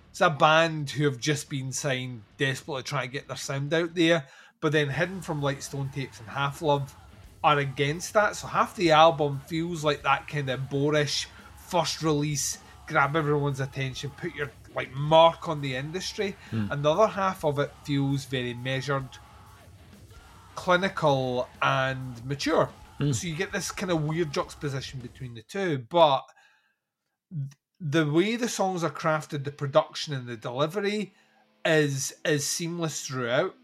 It's 0.10 0.22
a 0.22 0.30
band 0.30 0.90
who 0.90 1.06
have 1.06 1.20
just 1.20 1.50
been 1.50 1.72
signed, 1.72 2.24
desperately 2.38 2.84
trying 2.84 3.08
to 3.08 3.14
get 3.14 3.28
their 3.28 3.38
sound 3.38 3.74
out 3.74 3.94
there, 3.96 4.26
but 4.60 4.72
then 4.72 4.90
hidden 4.90 5.22
from 5.22 5.42
like 5.42 5.62
Stone 5.62 5.92
Tapes 5.94 6.20
and 6.20 6.30
Half 6.30 6.62
Love 6.62 6.96
are 7.44 7.60
against 7.60 8.14
that. 8.14 8.36
So 8.36 8.48
half 8.48 8.76
the 8.76 8.92
album 8.92 9.42
feels 9.48 9.84
like 9.84 10.04
that 10.04 10.28
kind 10.28 10.50
of 10.50 10.70
boorish 10.70 11.28
first 11.68 12.02
release, 12.02 12.58
grab 12.88 13.16
everyone's 13.16 13.60
attention, 13.60 14.12
put 14.18 14.36
your 14.36 14.52
like 14.76 14.92
mark 14.94 15.48
on 15.48 15.62
the 15.62 15.76
industry, 15.76 16.36
hmm. 16.52 16.68
and 16.72 16.84
the 16.84 16.92
other 16.92 17.08
half 17.08 17.44
of 17.44 17.60
it 17.60 17.72
feels 17.84 18.26
very 18.26 18.54
measured, 18.54 19.08
clinical, 20.56 21.48
and 21.62 22.24
mature. 22.26 22.70
Hmm. 22.98 23.12
So 23.12 23.28
you 23.28 23.36
get 23.36 23.52
this 23.52 23.72
kind 23.72 23.92
of 23.92 24.04
weird 24.04 24.32
juxtaposition 24.32 25.00
between 25.00 25.34
the 25.34 25.42
two, 25.44 25.86
but 25.90 26.24
the 27.82 28.06
way 28.10 28.36
the 28.36 28.50
songs 28.50 28.84
are 28.84 28.90
crafted, 28.90 29.44
the 29.44 29.52
production 29.52 30.14
and 30.14 30.28
the 30.28 30.38
delivery 30.38 31.14
is 31.66 32.14
is 32.26 32.46
seamless 32.46 33.06
throughout. 33.06 33.56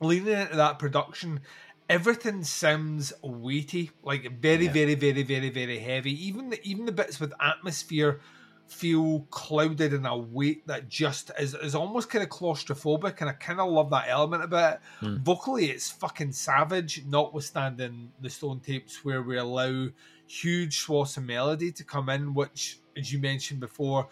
Leaning 0.00 0.32
into 0.38 0.56
that 0.56 0.78
production, 0.78 1.40
everything 1.88 2.42
sounds 2.42 3.12
weighty, 3.22 3.90
like 4.02 4.40
very, 4.40 4.64
Yeah. 4.66 4.72
very, 4.72 4.94
very, 4.94 5.22
very, 5.22 5.50
very 5.50 5.78
heavy. 5.78 6.12
Even 6.26 6.50
the 6.50 6.60
even 6.62 6.86
the 6.86 6.92
bits 6.92 7.20
with 7.20 7.32
atmosphere 7.40 8.20
feel 8.66 9.26
clouded 9.30 9.92
in 9.92 10.06
a 10.06 10.16
weight 10.16 10.64
that 10.68 10.88
just 10.88 11.32
is, 11.38 11.54
is 11.54 11.74
almost 11.74 12.08
kind 12.08 12.22
of 12.22 12.30
claustrophobic, 12.30 13.20
and 13.20 13.28
I 13.28 13.32
kind 13.32 13.60
of 13.60 13.68
love 13.70 13.90
that 13.90 14.08
element 14.08 14.44
about 14.44 14.74
it. 14.74 14.80
Hmm. 15.00 15.16
Vocally, 15.16 15.70
it's 15.70 15.90
fucking 15.90 16.32
savage, 16.32 17.04
notwithstanding 17.04 18.12
the 18.20 18.30
Stone 18.30 18.60
Tapes, 18.60 19.04
where 19.04 19.22
we 19.22 19.36
allow 19.38 19.88
huge 20.26 20.78
swaths 20.78 21.16
of 21.16 21.24
melody 21.24 21.72
to 21.72 21.82
come 21.82 22.08
in, 22.08 22.32
which, 22.32 22.78
as 22.96 23.12
you 23.12 23.18
mentioned 23.18 23.60
before, 23.60 24.08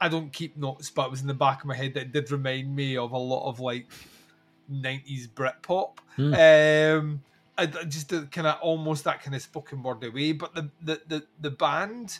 I 0.00 0.08
don't 0.08 0.32
keep 0.32 0.56
notes, 0.56 0.90
but 0.90 1.06
it 1.06 1.10
was 1.10 1.20
in 1.20 1.26
the 1.28 1.34
back 1.34 1.60
of 1.60 1.66
my 1.66 1.76
head 1.76 1.94
that 1.94 2.00
it 2.02 2.12
did 2.12 2.30
remind 2.30 2.74
me 2.74 2.96
of 2.96 3.12
a 3.12 3.18
lot 3.18 3.48
of 3.48 3.60
like 3.60 3.86
90s 4.70 5.28
Britpop. 5.28 5.98
Um, 6.18 7.22
I, 7.58 7.62
I 7.64 7.66
just 7.84 8.08
kind 8.30 8.46
of 8.46 8.58
almost 8.60 9.04
that 9.04 9.22
kind 9.22 9.34
of 9.36 9.42
spoken 9.42 9.82
word 9.82 10.02
away, 10.04 10.32
but 10.32 10.54
the, 10.54 10.70
the, 10.82 11.00
the, 11.06 11.26
the 11.40 11.50
band 11.50 12.18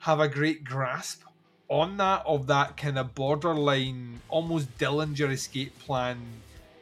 have 0.00 0.20
a 0.20 0.28
great 0.28 0.64
grasp 0.64 1.22
on 1.68 1.96
that 1.96 2.22
of 2.26 2.46
that 2.48 2.76
kind 2.76 2.98
of 2.98 3.14
borderline, 3.14 4.20
almost 4.28 4.76
Dillinger 4.78 5.30
escape 5.32 5.76
plan, 5.80 6.18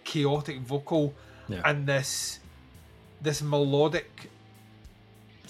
chaotic 0.04 0.58
vocal, 0.60 1.14
Yeah. 1.48 1.62
and 1.64 1.86
this 1.86 2.40
this 3.20 3.40
melodic 3.40 4.28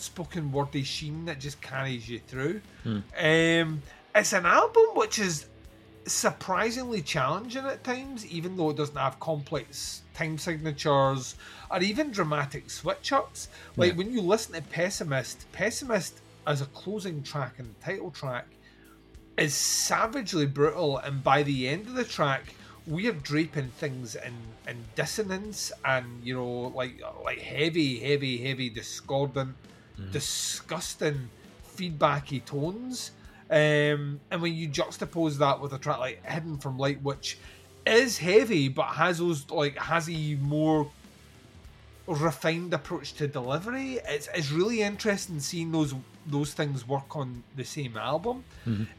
spoken 0.02 0.52
wordy 0.52 0.82
sheen 0.82 1.24
that 1.26 1.38
just 1.40 1.60
carries 1.60 2.08
you 2.08 2.18
through. 2.20 2.60
Um, 2.84 3.82
it's 4.14 4.32
an 4.32 4.46
album 4.46 4.84
which 4.94 5.18
is 5.18 5.46
surprisingly 6.06 7.00
challenging 7.02 7.64
at 7.64 7.84
times, 7.84 8.26
even 8.26 8.56
though 8.56 8.70
it 8.70 8.76
doesn't 8.76 8.96
have 8.96 9.18
complex 9.20 10.02
time 10.14 10.36
signatures 10.36 11.36
or 11.70 11.80
even 11.80 12.10
dramatic 12.10 12.70
switch 12.70 13.12
ups. 13.12 13.48
Like 13.76 13.92
Yeah. 13.92 13.98
when 13.98 14.12
you 14.12 14.20
listen 14.20 14.54
to 14.54 14.62
Pessimist, 14.62 15.50
Pessimist 15.52 16.20
as 16.46 16.60
a 16.60 16.66
closing 16.66 17.22
track 17.22 17.58
and 17.58 17.74
title 17.80 18.10
track 18.10 18.46
is 19.38 19.54
savagely 19.54 20.46
brutal, 20.46 20.98
and 20.98 21.22
by 21.24 21.42
the 21.42 21.68
end 21.68 21.86
of 21.86 21.94
the 21.94 22.04
track, 22.04 22.54
we 22.86 23.06
are 23.08 23.12
draping 23.12 23.68
things 23.78 24.14
in 24.16 24.34
in 24.68 24.76
dissonance 24.94 25.72
and 25.84 26.06
you 26.22 26.34
know 26.34 26.72
like 26.74 27.00
like 27.24 27.38
heavy, 27.38 27.98
heavy, 28.00 28.38
heavy, 28.38 28.68
discordant, 28.68 29.54
disgusting, 30.10 31.28
feedbacky 31.76 32.44
tones. 32.44 33.12
Um, 33.50 34.20
and 34.30 34.40
when 34.40 34.54
you 34.54 34.68
juxtapose 34.68 35.38
that 35.38 35.60
with 35.60 35.72
a 35.74 35.78
track 35.78 35.98
like 35.98 36.24
Hidden 36.24 36.58
from 36.58 36.78
Light, 36.78 37.02
which 37.02 37.38
is 37.84 38.18
heavy 38.18 38.68
but 38.68 38.86
has 38.86 39.18
those 39.18 39.50
like 39.50 39.76
has 39.76 40.08
a 40.08 40.36
more 40.36 40.88
refined 42.06 42.72
approach 42.74 43.14
to 43.14 43.28
delivery. 43.28 43.98
It's, 44.08 44.28
it's 44.34 44.50
really 44.50 44.82
interesting 44.82 45.40
seeing 45.40 45.72
those 45.72 45.94
those 46.26 46.54
things 46.54 46.86
work 46.86 47.16
on 47.16 47.42
the 47.56 47.64
same 47.64 47.96
album. 47.96 48.44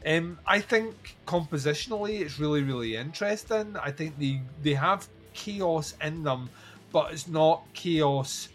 Um, 0.06 0.38
I 0.46 0.60
think 0.60 1.16
compositionally 1.26 2.20
it's 2.20 2.38
really 2.38 2.62
really 2.62 2.96
interesting. 2.96 3.76
I 3.82 3.90
think 3.90 4.18
they 4.18 4.40
they 4.62 4.74
have 4.74 5.08
chaos 5.32 5.94
in 6.02 6.22
them, 6.22 6.50
but 6.92 7.12
it's 7.12 7.26
not 7.26 7.62
chaos 7.72 8.48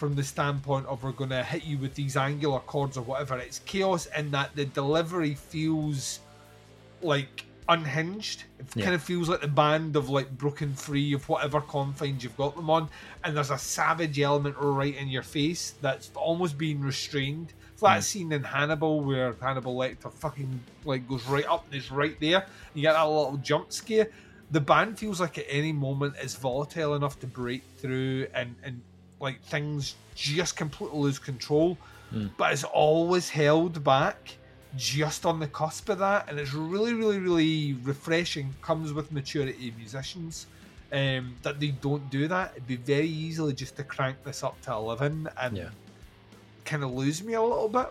from 0.00 0.14
the 0.14 0.24
standpoint 0.24 0.86
of 0.86 1.02
we're 1.04 1.12
going 1.12 1.28
to 1.28 1.44
hit 1.44 1.62
you 1.62 1.76
with 1.76 1.94
these 1.94 2.16
angular 2.16 2.58
chords 2.60 2.96
or 2.96 3.02
whatever. 3.02 3.36
It's 3.36 3.58
chaos 3.66 4.06
in 4.16 4.30
that 4.30 4.56
the 4.56 4.64
delivery 4.64 5.34
feels 5.34 6.20
like 7.02 7.44
unhinged. 7.68 8.44
It 8.58 8.66
Yeah. 8.74 8.84
kind 8.84 8.94
of 8.94 9.02
feels 9.02 9.28
like 9.28 9.42
the 9.42 9.54
band 9.62 9.96
of 9.96 10.08
like 10.08 10.30
broken 10.38 10.72
free 10.74 11.12
of 11.12 11.28
whatever 11.28 11.60
confines 11.60 12.24
you've 12.24 12.36
got 12.38 12.56
them 12.56 12.70
on, 12.70 12.88
and 13.22 13.36
there's 13.36 13.50
a 13.50 13.58
savage 13.58 14.18
element 14.18 14.56
right 14.58 14.96
in 14.96 15.08
your 15.08 15.22
face 15.22 15.74
that's 15.82 16.10
almost 16.14 16.56
being 16.56 16.80
restrained. 16.80 17.52
It's 17.72 17.82
that 17.82 18.00
mm. 18.00 18.02
scene 18.02 18.32
in 18.32 18.42
Hannibal 18.42 19.02
where 19.02 19.34
Hannibal 19.34 19.76
Lecter 19.76 20.10
fucking 20.10 20.60
like 20.86 21.06
goes 21.08 21.26
right 21.26 21.46
up 21.46 21.66
and 21.66 21.74
is 21.74 21.90
right 21.90 22.18
there. 22.20 22.46
You 22.72 22.80
get 22.80 22.94
that 22.94 23.02
little 23.02 23.36
jump 23.36 23.70
scare. 23.70 24.08
The 24.50 24.60
band 24.62 24.98
feels 24.98 25.20
like 25.20 25.36
at 25.36 25.46
any 25.48 25.72
moment 25.72 26.14
is 26.22 26.36
volatile 26.36 26.94
enough 26.94 27.20
to 27.20 27.26
break 27.26 27.62
through 27.76 28.28
and 28.32 28.56
and 28.64 28.80
like 29.20 29.40
things 29.42 29.94
just 30.14 30.56
completely 30.56 30.98
lose 30.98 31.18
control, 31.18 31.76
but 32.36 32.52
it's 32.52 32.64
always 32.64 33.28
held 33.30 33.84
back 33.84 34.36
just 34.76 35.26
on 35.26 35.38
the 35.40 35.46
cusp 35.48 35.88
of 35.88 35.98
that, 35.98 36.28
and 36.28 36.38
it's 36.38 36.54
really, 36.54 36.94
really, 36.94 37.18
really 37.18 37.74
refreshing. 37.84 38.54
Comes 38.62 38.92
with 38.92 39.10
maturity 39.12 39.72
musicians 39.76 40.46
um, 40.92 41.36
that 41.42 41.60
they 41.60 41.68
don't 41.68 42.08
do 42.10 42.26
that. 42.28 42.52
It'd 42.52 42.66
be 42.66 42.76
very 42.76 43.06
easily 43.08 43.52
just 43.52 43.76
to 43.76 43.84
crank 43.84 44.16
this 44.24 44.42
up 44.42 44.60
to 44.62 44.72
eleven 44.72 45.28
and 45.40 45.56
Yeah. 45.56 45.68
kind 46.64 46.82
of 46.84 46.92
lose 46.92 47.22
me 47.22 47.34
a 47.34 47.42
little 47.42 47.68
bit. 47.68 47.88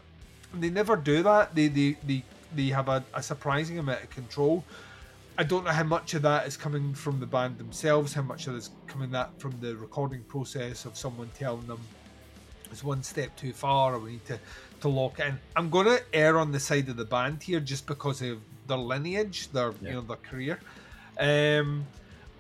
And 0.54 0.64
they 0.64 0.70
never 0.70 0.96
do 0.96 1.22
that. 1.24 1.54
They 1.56 1.68
they 1.68 1.98
they, 2.06 2.24
they 2.56 2.68
have 2.68 2.88
a, 2.90 3.04
a 3.14 3.22
surprising 3.22 3.78
amount 3.80 4.04
of 4.04 4.10
control. 4.10 4.64
I 5.40 5.44
don't 5.44 5.64
know 5.64 5.72
how 5.72 5.84
much 5.84 6.16
of 6.16 6.22
that 6.24 6.46
is 6.48 6.58
coming 6.58 6.94
from 6.94 7.22
the 7.22 7.26
band 7.26 7.60
themselves, 7.60 8.14
how 8.14 8.24
much 8.24 8.48
of 8.48 8.56
it 8.56 8.58
is 8.58 8.72
coming 8.88 9.10
that 9.12 9.30
from 9.40 9.58
the 9.62 9.74
recording 9.78 10.22
process 10.24 10.84
of 10.84 10.98
someone 10.98 11.30
telling 11.40 11.66
them 11.66 11.80
it's 12.70 12.84
one 12.84 13.02
step 13.02 13.34
too 13.38 13.54
far 13.54 13.96
or 13.96 14.00
we 14.00 14.12
need 14.12 14.26
to, 14.26 14.38
to 14.82 14.90
lock 14.90 15.18
it 15.22 15.28
in. 15.28 15.40
I'm 15.56 15.70
gonna 15.70 16.00
err 16.12 16.38
on 16.38 16.52
the 16.52 16.60
side 16.60 16.90
of 16.90 16.98
the 16.98 17.06
band 17.06 17.42
here 17.42 17.62
just 17.62 17.88
because 17.88 18.22
of 18.22 18.40
their 18.68 18.78
lineage, 18.78 19.50
their 19.54 19.72
Yeah. 19.82 19.88
you 19.88 19.94
know, 19.96 20.02
their 20.02 20.18
career. 20.18 20.60
Um 21.18 21.86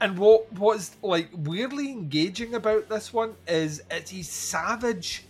and 0.02 0.20
what 0.20 0.52
what's 0.52 0.98
like 1.02 1.30
weirdly 1.34 1.94
engaging 1.94 2.54
about 2.56 2.90
this 2.90 3.14
one 3.14 3.34
is 3.48 3.82
it's 3.90 4.12
a 4.12 4.24
savage 4.24 5.24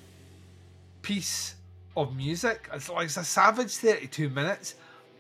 piece 1.03 1.53
of 1.95 2.15
music. 2.15 2.67
It's 2.73 2.89
like 2.89 3.05
it's 3.05 3.17
a 3.17 3.23
savage 3.23 3.75
32 3.77 4.27
minutes, 4.29 4.73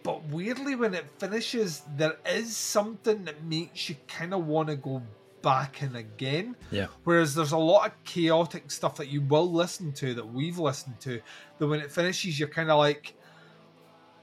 but 0.03 0.23
weirdly 0.25 0.75
when 0.75 0.93
it 0.93 1.05
finishes, 1.17 1.83
there 1.95 2.17
is 2.25 2.55
something 2.55 3.25
that 3.25 3.43
makes 3.43 3.89
you 3.89 3.95
kind 4.07 4.33
of 4.33 4.45
want 4.45 4.69
to 4.69 4.75
go 4.75 5.01
back 5.41 5.81
in 5.81 5.95
again. 5.95 6.55
Yeah. 6.71 6.87
Whereas 7.03 7.35
there's 7.35 7.51
a 7.51 7.57
lot 7.57 7.87
of 7.87 8.03
chaotic 8.03 8.71
stuff 8.71 8.97
that 8.97 9.07
you 9.07 9.21
will 9.21 9.51
listen 9.51 9.91
to 9.93 10.13
that 10.15 10.33
we've 10.33 10.59
listened 10.59 10.99
to, 11.01 11.21
that 11.57 11.67
when 11.67 11.79
it 11.79 11.91
finishes, 11.91 12.39
you're 12.39 12.49
kind 12.49 12.69
of 12.69 12.77
like, 12.77 13.13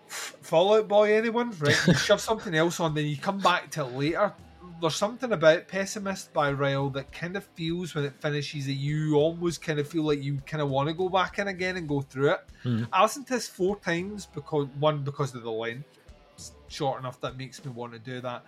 Fallout 0.06 0.86
Boy, 0.88 1.16
anyone? 1.16 1.50
Right? 1.58 1.76
You 1.86 1.94
shove 1.94 2.20
something 2.20 2.54
else 2.54 2.78
on, 2.80 2.94
then 2.94 3.06
you 3.06 3.16
come 3.16 3.38
back 3.38 3.70
to 3.72 3.82
it 3.82 3.92
later. 3.92 4.32
There's 4.80 4.96
something 4.96 5.32
about 5.32 5.68
Pessimist 5.68 6.32
by 6.34 6.52
Rile 6.52 6.90
that 6.90 7.10
kind 7.10 7.34
of 7.36 7.44
feels 7.54 7.94
when 7.94 8.04
it 8.04 8.12
finishes 8.20 8.66
that 8.66 8.74
you 8.74 9.14
almost 9.16 9.62
kind 9.62 9.78
of 9.78 9.88
feel 9.88 10.02
like 10.02 10.22
you 10.22 10.42
kind 10.46 10.60
of 10.62 10.68
want 10.68 10.88
to 10.88 10.94
go 10.94 11.08
back 11.08 11.38
in 11.38 11.48
again 11.48 11.76
and 11.78 11.88
go 11.88 12.02
through 12.02 12.32
it. 12.32 12.40
I 12.92 13.02
listened 13.02 13.26
to 13.28 13.34
this 13.34 13.48
four 13.48 13.76
times 13.76 14.26
because 14.26 14.66
one, 14.78 15.02
because 15.02 15.34
of 15.34 15.42
the 15.42 15.50
length. 15.50 15.86
It's 16.34 16.52
short 16.68 17.00
enough 17.00 17.18
that 17.22 17.38
makes 17.38 17.64
me 17.64 17.70
want 17.72 17.92
to 17.94 17.98
do 17.98 18.20
that. 18.20 18.44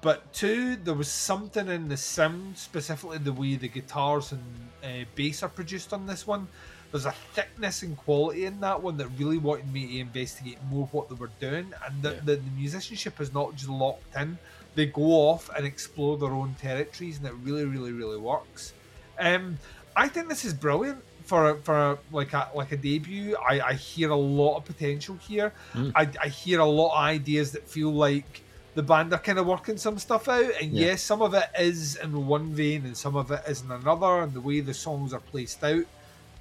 But 0.00 0.32
two, 0.32 0.76
there 0.76 0.94
was 0.94 1.08
something 1.08 1.66
in 1.66 1.88
the 1.88 1.96
sound, 1.96 2.56
specifically 2.58 3.18
the 3.18 3.32
way 3.32 3.56
the 3.56 3.68
guitars 3.68 4.32
and 4.32 4.42
uh, 4.84 5.04
bass 5.14 5.42
are 5.42 5.48
produced 5.48 5.92
on 5.92 6.06
this 6.06 6.26
one. 6.26 6.46
There's 6.92 7.06
a 7.06 7.14
thickness 7.32 7.82
and 7.82 7.96
quality 7.96 8.44
in 8.44 8.60
that 8.60 8.80
one 8.80 8.96
that 8.98 9.08
really 9.18 9.38
wanted 9.38 9.72
me 9.72 9.86
to 9.88 9.98
investigate 10.00 10.58
more 10.70 10.86
what 10.92 11.08
they 11.08 11.16
were 11.16 11.30
doing, 11.40 11.72
and 11.84 12.02
the, 12.02 12.10
Yeah. 12.12 12.20
the, 12.24 12.36
the 12.36 12.50
musicianship 12.56 13.20
is 13.20 13.32
not 13.34 13.56
just 13.56 13.68
locked 13.70 14.14
in. 14.14 14.38
They 14.74 14.86
go 14.86 15.02
off 15.02 15.50
and 15.56 15.64
explore 15.66 16.18
their 16.18 16.32
own 16.32 16.54
territories, 16.60 17.18
and 17.18 17.26
it 17.26 17.34
really, 17.42 17.64
really, 17.64 17.92
really 17.92 18.18
works. 18.18 18.72
Um, 19.18 19.58
I 19.96 20.08
think 20.08 20.28
this 20.28 20.44
is 20.44 20.52
brilliant 20.52 20.98
for 21.24 21.50
a, 21.50 21.56
for 21.58 21.98
like 22.12 22.32
a 22.32 22.48
like 22.54 22.72
a 22.72 22.76
debut. 22.76 23.36
I, 23.36 23.60
I 23.60 23.72
hear 23.74 24.10
a 24.10 24.16
lot 24.16 24.56
of 24.56 24.64
potential 24.64 25.16
here. 25.16 25.52
I, 25.94 26.08
I 26.20 26.28
hear 26.28 26.60
a 26.60 26.66
lot 26.66 26.92
of 26.92 26.98
ideas 26.98 27.52
that 27.52 27.68
feel 27.68 27.92
like 27.92 28.42
the 28.74 28.82
band 28.82 29.12
are 29.12 29.20
kind 29.20 29.38
of 29.38 29.46
working 29.46 29.76
some 29.76 29.98
stuff 29.98 30.28
out. 30.28 30.50
And 30.60 30.72
Yeah. 30.72 30.86
yes, 30.86 31.02
some 31.02 31.22
of 31.22 31.32
it 31.34 31.48
is 31.58 31.94
in 31.96 32.26
one 32.26 32.52
vein, 32.52 32.84
and 32.84 32.96
some 32.96 33.14
of 33.14 33.30
it 33.30 33.42
is 33.46 33.62
in 33.62 33.70
another. 33.70 34.22
And 34.22 34.32
the 34.34 34.40
way 34.40 34.58
the 34.60 34.74
songs 34.74 35.12
are 35.14 35.20
placed 35.20 35.62
out, 35.62 35.84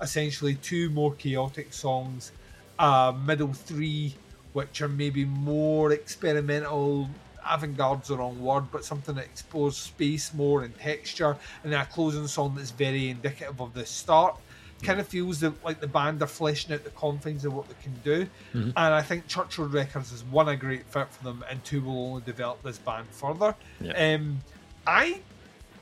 essentially 0.02 0.56
two 0.56 0.90
more 0.90 1.14
chaotic 1.14 1.72
songs, 1.74 2.32
a 2.80 3.14
middle 3.26 3.54
three, 3.54 4.16
which 4.54 4.82
are 4.82 4.90
maybe 4.90 5.26
more 5.26 5.92
experimental. 5.92 7.08
Avant-garde's 7.50 8.08
the 8.08 8.18
wrong 8.18 8.40
word, 8.42 8.66
but 8.72 8.86
something 8.86 9.16
that 9.16 9.26
explores 9.26 9.78
space 9.78 10.34
more 10.34 10.64
and 10.64 10.78
texture, 10.80 11.38
and 11.64 11.74
a 11.74 11.86
closing 11.86 12.28
song 12.28 12.56
that's 12.56 12.72
very 12.72 13.10
indicative 13.10 13.60
of 13.62 13.74
the 13.74 13.86
start. 13.86 14.38
Kind 14.82 15.00
of 15.00 15.08
feels 15.08 15.40
that, 15.40 15.54
like 15.64 15.80
the 15.80 15.88
band 15.88 16.22
are 16.22 16.28
fleshing 16.28 16.74
out 16.74 16.84
the 16.84 16.90
confines 16.90 17.46
of 17.46 17.54
what 17.54 17.70
they 17.70 17.76
can 17.82 17.94
do, 18.04 18.28
and 18.54 18.74
I 18.78 19.02
think 19.02 19.28
Church 19.28 19.58
Road 19.58 19.72
Records 19.72 20.12
is 20.12 20.24
one 20.26 20.50
a 20.50 20.58
great 20.58 20.86
fit 20.88 21.08
for 21.10 21.24
them, 21.24 21.44
and 21.50 21.64
two 21.64 21.82
will 21.82 22.08
only 22.08 22.22
develop 22.24 22.62
this 22.64 22.80
band 22.80 23.08
further. 23.10 23.56
Yeah. 23.80 24.16
Um, 24.16 24.42
I 24.86 25.22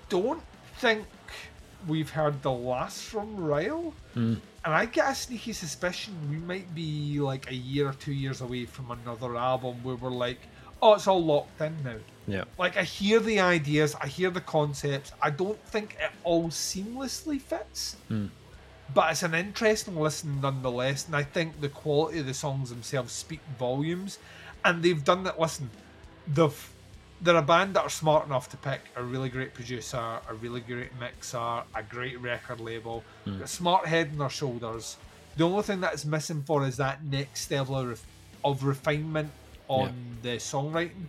don't 0.10 0.44
think 0.78 1.06
we've 1.88 2.12
heard 2.12 2.44
the 2.44 2.52
last 2.52 3.04
from 3.04 3.36
Rile. 3.38 3.94
Hmm. 4.14 4.36
And 4.64 4.76
I 4.76 4.86
get 4.86 5.12
a 5.12 5.16
sneaky 5.16 5.54
suspicion 5.54 6.16
we 6.30 6.38
might 6.38 6.76
be 6.76 7.20
like 7.20 7.50
a 7.50 7.56
year 7.56 7.90
or 7.90 7.94
two 7.94 8.14
years 8.14 8.42
away 8.42 8.66
from 8.66 8.92
another 8.92 9.36
album 9.36 9.82
where 9.82 9.96
we're 9.96 10.12
like, 10.12 10.38
oh, 10.82 10.94
it's 10.94 11.08
all 11.08 11.24
locked 11.24 11.62
in 11.62 11.76
now. 11.84 11.96
Yeah. 12.28 12.44
Like, 12.58 12.78
I 12.78 12.84
hear 12.84 13.20
the 13.20 13.40
ideas, 13.40 13.96
I 14.00 14.08
hear 14.08 14.30
the 14.30 14.42
concepts. 14.42 15.12
I 15.22 15.30
don't 15.30 15.62
think 15.66 15.98
it 16.00 16.12
all 16.24 16.50
seamlessly 16.50 17.42
fits, 17.42 17.98
hmm. 18.08 18.28
but 18.94 19.12
it's 19.12 19.24
an 19.24 19.34
interesting 19.34 19.96
listen 19.96 20.42
nonetheless. 20.42 21.06
And 21.08 21.16
I 21.16 21.24
think 21.24 21.60
the 21.62 21.70
quality 21.70 22.20
of 22.20 22.26
the 22.26 22.34
songs 22.34 22.70
themselves 22.70 23.12
speak 23.14 23.42
volumes. 23.58 24.20
And 24.64 24.84
they've 24.84 25.04
done 25.04 25.24
that. 25.24 25.40
Listen, 25.40 25.70
they've 26.28 26.72
they're 27.24 27.36
a 27.36 27.42
band 27.42 27.76
that 27.76 27.84
are 27.84 27.90
smart 27.90 28.26
enough 28.26 28.50
to 28.50 28.58
pick 28.58 28.82
a 28.96 29.04
really 29.04 29.30
great 29.30 29.54
producer, 29.54 29.98
a 29.98 30.34
really 30.42 30.60
great 30.60 30.90
mixer, 31.00 31.38
a 31.38 31.84
great 31.88 32.20
record 32.20 32.60
label, 32.60 33.04
hmm. 33.26 33.42
a 33.42 33.48
smart 33.48 33.86
head 33.86 34.10
on 34.14 34.18
their 34.20 34.30
shoulders. 34.30 34.98
The 35.38 35.46
only 35.46 35.64
thing 35.64 35.82
that's 35.82 36.04
missing 36.04 36.44
for 36.44 36.66
is 36.66 36.78
that 36.78 37.04
next 37.04 37.50
level 37.52 37.78
of, 37.78 38.02
of 38.44 38.64
refinement 38.64 39.32
on 39.72 39.94
the 40.22 40.36
songwriting 40.36 41.06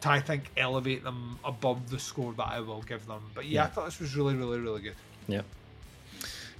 to, 0.00 0.08
I 0.08 0.20
think, 0.20 0.44
elevate 0.56 1.02
them 1.04 1.38
above 1.44 1.90
the 1.90 1.98
score 1.98 2.32
that 2.34 2.46
I 2.46 2.60
will 2.60 2.82
give 2.82 3.06
them. 3.06 3.20
But 3.34 3.46
yeah, 3.46 3.64
I 3.64 3.66
thought 3.66 3.86
this 3.86 4.00
was 4.00 4.16
really, 4.16 4.34
really, 4.34 4.60
really 4.60 4.80
good. 4.80 4.94
Yeah. 5.26 5.42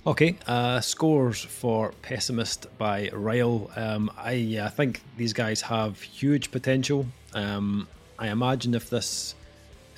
Okay, 0.07 0.37
uh, 0.47 0.81
scores 0.81 1.43
for 1.45 1.93
Pessimist 2.03 2.67
by 2.79 3.11
Rile. 3.13 3.71
Um, 3.77 4.11
I 4.17 4.59
uh, 4.61 4.71
think 4.71 5.03
these 5.17 5.33
guys 5.33 5.61
have 5.61 6.01
huge 6.01 6.51
potential. 6.51 7.07
Um, 7.35 7.87
I 8.19 8.29
imagine 8.29 8.75
if 8.75 8.91
this 8.91 9.35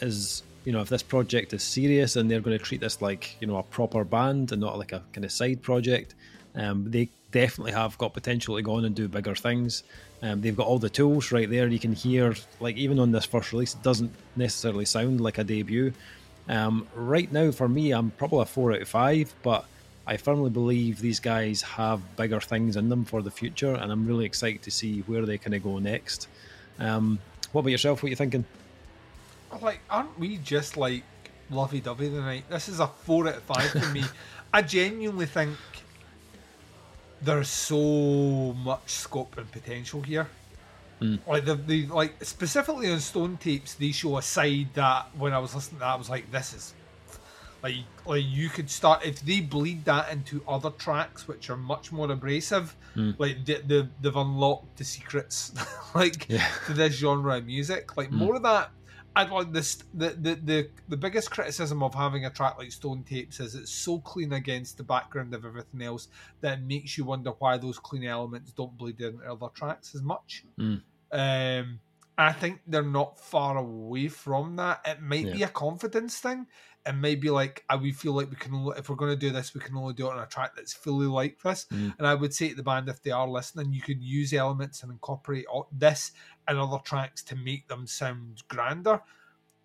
is, 0.00 0.42
you 0.64 0.72
know, 0.72 0.80
if 0.80 0.88
this 0.88 1.02
project 1.02 1.52
is 1.52 1.62
serious 1.62 2.16
and 2.16 2.30
they're 2.30 2.40
going 2.40 2.58
to 2.58 2.64
treat 2.64 2.80
this 2.80 3.00
like, 3.00 3.36
you 3.40 3.46
know, 3.46 3.56
a 3.56 3.62
proper 3.62 4.04
band 4.04 4.52
and 4.52 4.60
not 4.60 4.76
like 4.76 4.92
a 4.92 5.02
kind 5.12 5.24
of 5.24 5.32
side 5.32 5.62
project, 5.62 6.14
um, 6.56 6.90
they 6.90 7.08
definitely 7.32 7.72
have 7.72 7.98
got 7.98 8.14
potential 8.14 8.56
to 8.56 8.62
go 8.62 8.74
on 8.74 8.84
and 8.84 8.94
do 8.94 9.08
bigger 9.08 9.34
things. 9.34 9.82
Um, 10.22 10.40
they've 10.40 10.56
got 10.56 10.66
all 10.66 10.78
the 10.78 10.88
tools 10.88 11.32
right 11.32 11.50
there. 11.50 11.66
You 11.66 11.80
can 11.80 11.92
hear, 11.92 12.34
like, 12.60 12.76
even 12.76 12.98
on 12.98 13.10
this 13.10 13.24
first 13.24 13.52
release, 13.52 13.74
it 13.74 13.82
doesn't 13.82 14.12
necessarily 14.36 14.84
sound 14.84 15.20
like 15.20 15.38
a 15.38 15.44
debut. 15.44 15.92
Um, 16.48 16.86
right 16.94 17.30
now, 17.32 17.50
for 17.50 17.68
me, 17.68 17.92
I'm 17.92 18.10
probably 18.12 18.42
a 18.42 18.46
four 18.46 18.72
out 18.72 18.82
of 18.82 18.88
five, 18.88 19.34
but 19.42 19.64
I 20.06 20.16
firmly 20.16 20.50
believe 20.50 21.00
these 21.00 21.20
guys 21.20 21.62
have 21.62 22.16
bigger 22.16 22.40
things 22.40 22.76
in 22.76 22.88
them 22.88 23.04
for 23.04 23.22
the 23.22 23.30
future, 23.30 23.74
and 23.74 23.90
I'm 23.90 24.06
really 24.06 24.24
excited 24.24 24.62
to 24.62 24.70
see 24.70 25.00
where 25.00 25.26
they 25.26 25.38
kind 25.38 25.54
of 25.54 25.62
go 25.62 25.78
next. 25.78 26.28
Um, 26.78 27.18
what 27.52 27.62
about 27.62 27.70
yourself? 27.70 28.02
What 28.02 28.08
are 28.08 28.10
you 28.10 28.16
thinking? 28.16 28.44
like, 29.60 29.80
aren't 29.90 30.18
we 30.18 30.38
just 30.38 30.76
like 30.76 31.02
lovey 31.50 31.80
dovey 31.80 32.08
tonight? 32.08 32.44
This 32.48 32.68
is 32.68 32.80
a 32.80 32.86
four 32.86 33.28
out 33.28 33.36
of 33.36 33.42
five 33.42 33.70
for 33.70 33.86
me. 33.92 34.04
I 34.54 34.62
genuinely 34.62 35.26
think 35.26 35.56
there's 37.22 37.48
so 37.48 38.54
much 38.64 38.90
scope 38.90 39.36
and 39.38 39.50
potential 39.50 40.02
here. 40.02 40.28
Hmm. 40.98 41.16
Like 41.26 41.44
the, 41.44 41.54
the 41.54 41.86
like 41.86 42.22
specifically 42.24 42.90
on 42.90 43.00
Stone 43.00 43.38
Tapes, 43.38 43.74
they 43.74 43.92
show 43.92 44.18
a 44.18 44.22
side 44.22 44.68
that 44.74 45.08
when 45.16 45.32
I 45.32 45.38
was 45.38 45.54
listening 45.54 45.78
to 45.78 45.80
that, 45.80 45.90
I 45.90 45.96
was 45.96 46.10
like, 46.10 46.30
this 46.30 46.54
is 46.54 46.74
like 47.62 47.76
like 48.06 48.24
you 48.26 48.48
could 48.48 48.68
start 48.68 49.04
if 49.04 49.20
they 49.20 49.40
bleed 49.40 49.84
that 49.84 50.10
into 50.12 50.42
other 50.48 50.70
tracks 50.70 51.28
which 51.28 51.48
are 51.50 51.56
much 51.56 51.92
more 51.92 52.10
abrasive. 52.10 52.76
Hmm. 52.94 53.12
Like 53.18 53.44
the, 53.44 53.62
the 53.66 53.88
they've 54.00 54.14
unlocked 54.16 54.76
the 54.76 54.84
secrets 54.84 55.52
like 55.94 56.28
Yeah. 56.28 56.46
to 56.66 56.74
this 56.74 56.94
genre 56.94 57.36
of 57.38 57.46
music. 57.46 57.96
Like 57.96 58.08
hmm. 58.08 58.16
more 58.16 58.36
of 58.36 58.42
that. 58.42 58.70
I'd 59.14 59.30
like 59.30 59.52
this. 59.52 59.76
The, 59.94 60.10
the 60.10 60.34
the 60.36 60.70
the 60.88 60.96
biggest 60.96 61.30
criticism 61.30 61.82
of 61.82 61.94
having 61.94 62.24
a 62.24 62.30
track 62.30 62.56
like 62.58 62.72
Stone 62.72 63.04
Tapes 63.04 63.40
is 63.40 63.54
it's 63.54 63.70
so 63.72 63.98
clean 63.98 64.32
against 64.32 64.78
the 64.78 64.84
background 64.84 65.34
of 65.34 65.44
everything 65.44 65.82
else 65.82 66.08
that 66.40 66.58
it 66.58 66.64
makes 66.64 66.96
you 66.96 67.04
wonder 67.04 67.30
why 67.38 67.58
those 67.58 67.78
clean 67.78 68.04
elements 68.04 68.52
don't 68.52 68.76
bleed 68.78 69.00
into 69.00 69.22
other 69.30 69.48
tracks 69.54 69.94
as 69.94 70.02
much. 70.02 70.44
Um, 71.12 71.80
I 72.16 72.32
think 72.32 72.60
they're 72.66 72.82
not 72.82 73.18
far 73.18 73.56
away 73.58 74.08
from 74.08 74.56
that. 74.56 74.80
It 74.86 75.00
might 75.02 75.26
be 75.32 75.42
a 75.42 75.48
confidence 75.48 76.18
thing. 76.18 76.46
It 76.84 76.92
maybe 76.94 77.30
like 77.30 77.64
uh, 77.68 77.78
we 77.80 77.92
feel 77.92 78.12
like 78.12 78.28
we 78.30 78.36
can 78.36 78.54
only 78.54 78.76
if 78.78 78.88
we're 78.88 78.96
going 78.96 79.12
to 79.12 79.16
do 79.16 79.30
this, 79.30 79.54
we 79.54 79.60
can 79.60 79.76
only 79.76 79.94
do 79.94 80.06
it 80.08 80.12
on 80.12 80.18
a 80.18 80.26
track 80.26 80.56
that's 80.56 80.72
fully 80.72 81.06
like 81.06 81.40
this. 81.42 81.66
Mm. 81.72 81.94
And 81.98 82.06
I 82.06 82.14
would 82.14 82.34
say 82.34 82.48
to 82.48 82.54
the 82.54 82.62
band, 82.62 82.88
if 82.88 83.02
they 83.02 83.10
are 83.12 83.28
listening, 83.28 83.72
you 83.72 83.80
can 83.80 84.02
use 84.02 84.32
elements 84.32 84.82
and 84.82 84.90
incorporate 84.90 85.46
all- 85.46 85.68
this 85.70 86.12
and 86.48 86.58
other 86.58 86.78
tracks 86.84 87.22
to 87.24 87.36
make 87.36 87.68
them 87.68 87.86
sound 87.86 88.42
grander. 88.48 89.00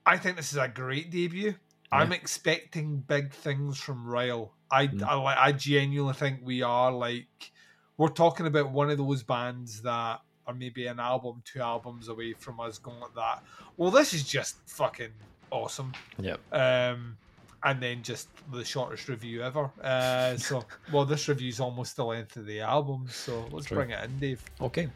I 0.06 0.18
think 0.18 0.38
this 0.38 0.52
is 0.52 0.58
a 0.60 0.68
great 0.68 1.10
debut. 1.12 1.56
I'm 1.92 2.12
expecting 2.12 3.00
big 3.00 3.34
things 3.34 3.80
from 3.80 4.06
Rile. 4.06 4.54
I, 4.70 4.88
Mm. 4.88 5.04
I 5.04 5.16
like. 5.16 5.38
I 5.38 5.52
genuinely 5.54 6.14
think 6.14 6.42
we 6.44 6.62
are 6.62 6.92
like 6.92 7.52
we're 7.98 8.10
talking 8.10 8.46
about 8.46 8.72
one 8.72 8.90
of 8.90 8.98
those 8.98 9.24
bands 9.24 9.82
that 9.82 10.20
are 10.48 10.54
maybe 10.54 10.88
an 10.88 11.00
album, 11.00 11.42
two 11.46 11.62
albums 11.62 12.08
away 12.08 12.34
from 12.34 12.60
us 12.60 12.78
going 12.78 13.00
like 13.00 13.14
that. 13.16 13.44
Well, 13.76 13.92
this 13.92 14.14
is 14.14 14.24
just 14.24 14.58
fucking 14.66 15.12
awesome. 15.52 15.94
Yeah. 16.20 16.38
Um, 16.52 17.18
and 17.64 17.82
then 17.82 18.04
just 18.04 18.30
the 18.52 18.64
shortest 18.64 19.10
review 19.10 19.42
ever. 19.42 19.70
Uh, 19.82 20.38
so, 20.38 20.64
well, 20.94 21.06
this 21.06 21.28
review's 21.28 21.60
almost 21.60 21.96
the 21.96 22.06
length 22.06 22.38
of 22.38 22.46
the 22.46 22.62
album. 22.62 23.08
So 23.10 23.46
let's 23.52 23.68
True. 23.68 23.78
bring 23.78 23.90
it 23.90 24.04
in, 24.04 24.20
Dave. 24.20 24.44
Okay. 24.62 24.88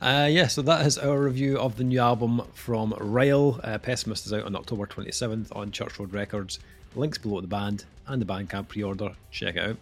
Uh, 0.00 0.28
yeah, 0.30 0.46
so 0.48 0.62
that 0.62 0.86
is 0.86 0.98
our 0.98 1.20
review 1.20 1.58
of 1.58 1.76
the 1.76 1.84
new 1.84 2.00
album 2.00 2.42
from 2.52 2.94
Rile. 2.98 3.60
Uh, 3.62 3.78
Pessimist 3.78 4.26
is 4.26 4.32
out 4.32 4.44
on 4.44 4.56
October 4.56 4.86
27th 4.86 5.54
on 5.54 5.70
Church 5.70 5.98
Road 5.98 6.12
Records. 6.12 6.58
Links 6.94 7.18
below 7.18 7.40
the 7.40 7.46
band 7.46 7.84
and 8.06 8.22
the 8.22 8.26
Bandcamp 8.26 8.68
pre 8.68 8.82
order. 8.82 9.12
Check 9.30 9.56
out. 9.56 9.76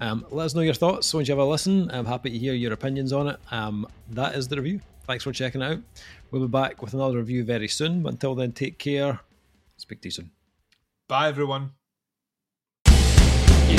Um, 0.00 0.24
let 0.30 0.44
us 0.44 0.54
know 0.54 0.62
your 0.62 0.74
thoughts 0.74 1.12
once 1.12 1.28
you 1.28 1.32
have 1.32 1.44
a 1.44 1.44
listen. 1.44 1.90
I'm 1.90 2.06
happy 2.06 2.30
to 2.30 2.38
hear 2.38 2.54
your 2.54 2.72
opinions 2.72 3.12
on 3.12 3.28
it. 3.28 3.40
Um, 3.50 3.86
that 4.10 4.34
is 4.34 4.48
the 4.48 4.56
review. 4.56 4.80
Thanks 5.06 5.24
for 5.24 5.32
checking 5.32 5.62
out. 5.62 5.78
We'll 6.30 6.42
be 6.42 6.48
back 6.48 6.82
with 6.82 6.94
another 6.94 7.18
review 7.18 7.44
very 7.44 7.68
soon. 7.68 8.02
But 8.02 8.12
until 8.12 8.34
then, 8.34 8.52
take 8.52 8.78
care. 8.78 9.20
Speak 9.76 10.00
to 10.02 10.08
you 10.08 10.12
soon. 10.12 10.30
Bye, 11.08 11.28
everyone. 11.28 11.72
You 13.68 13.78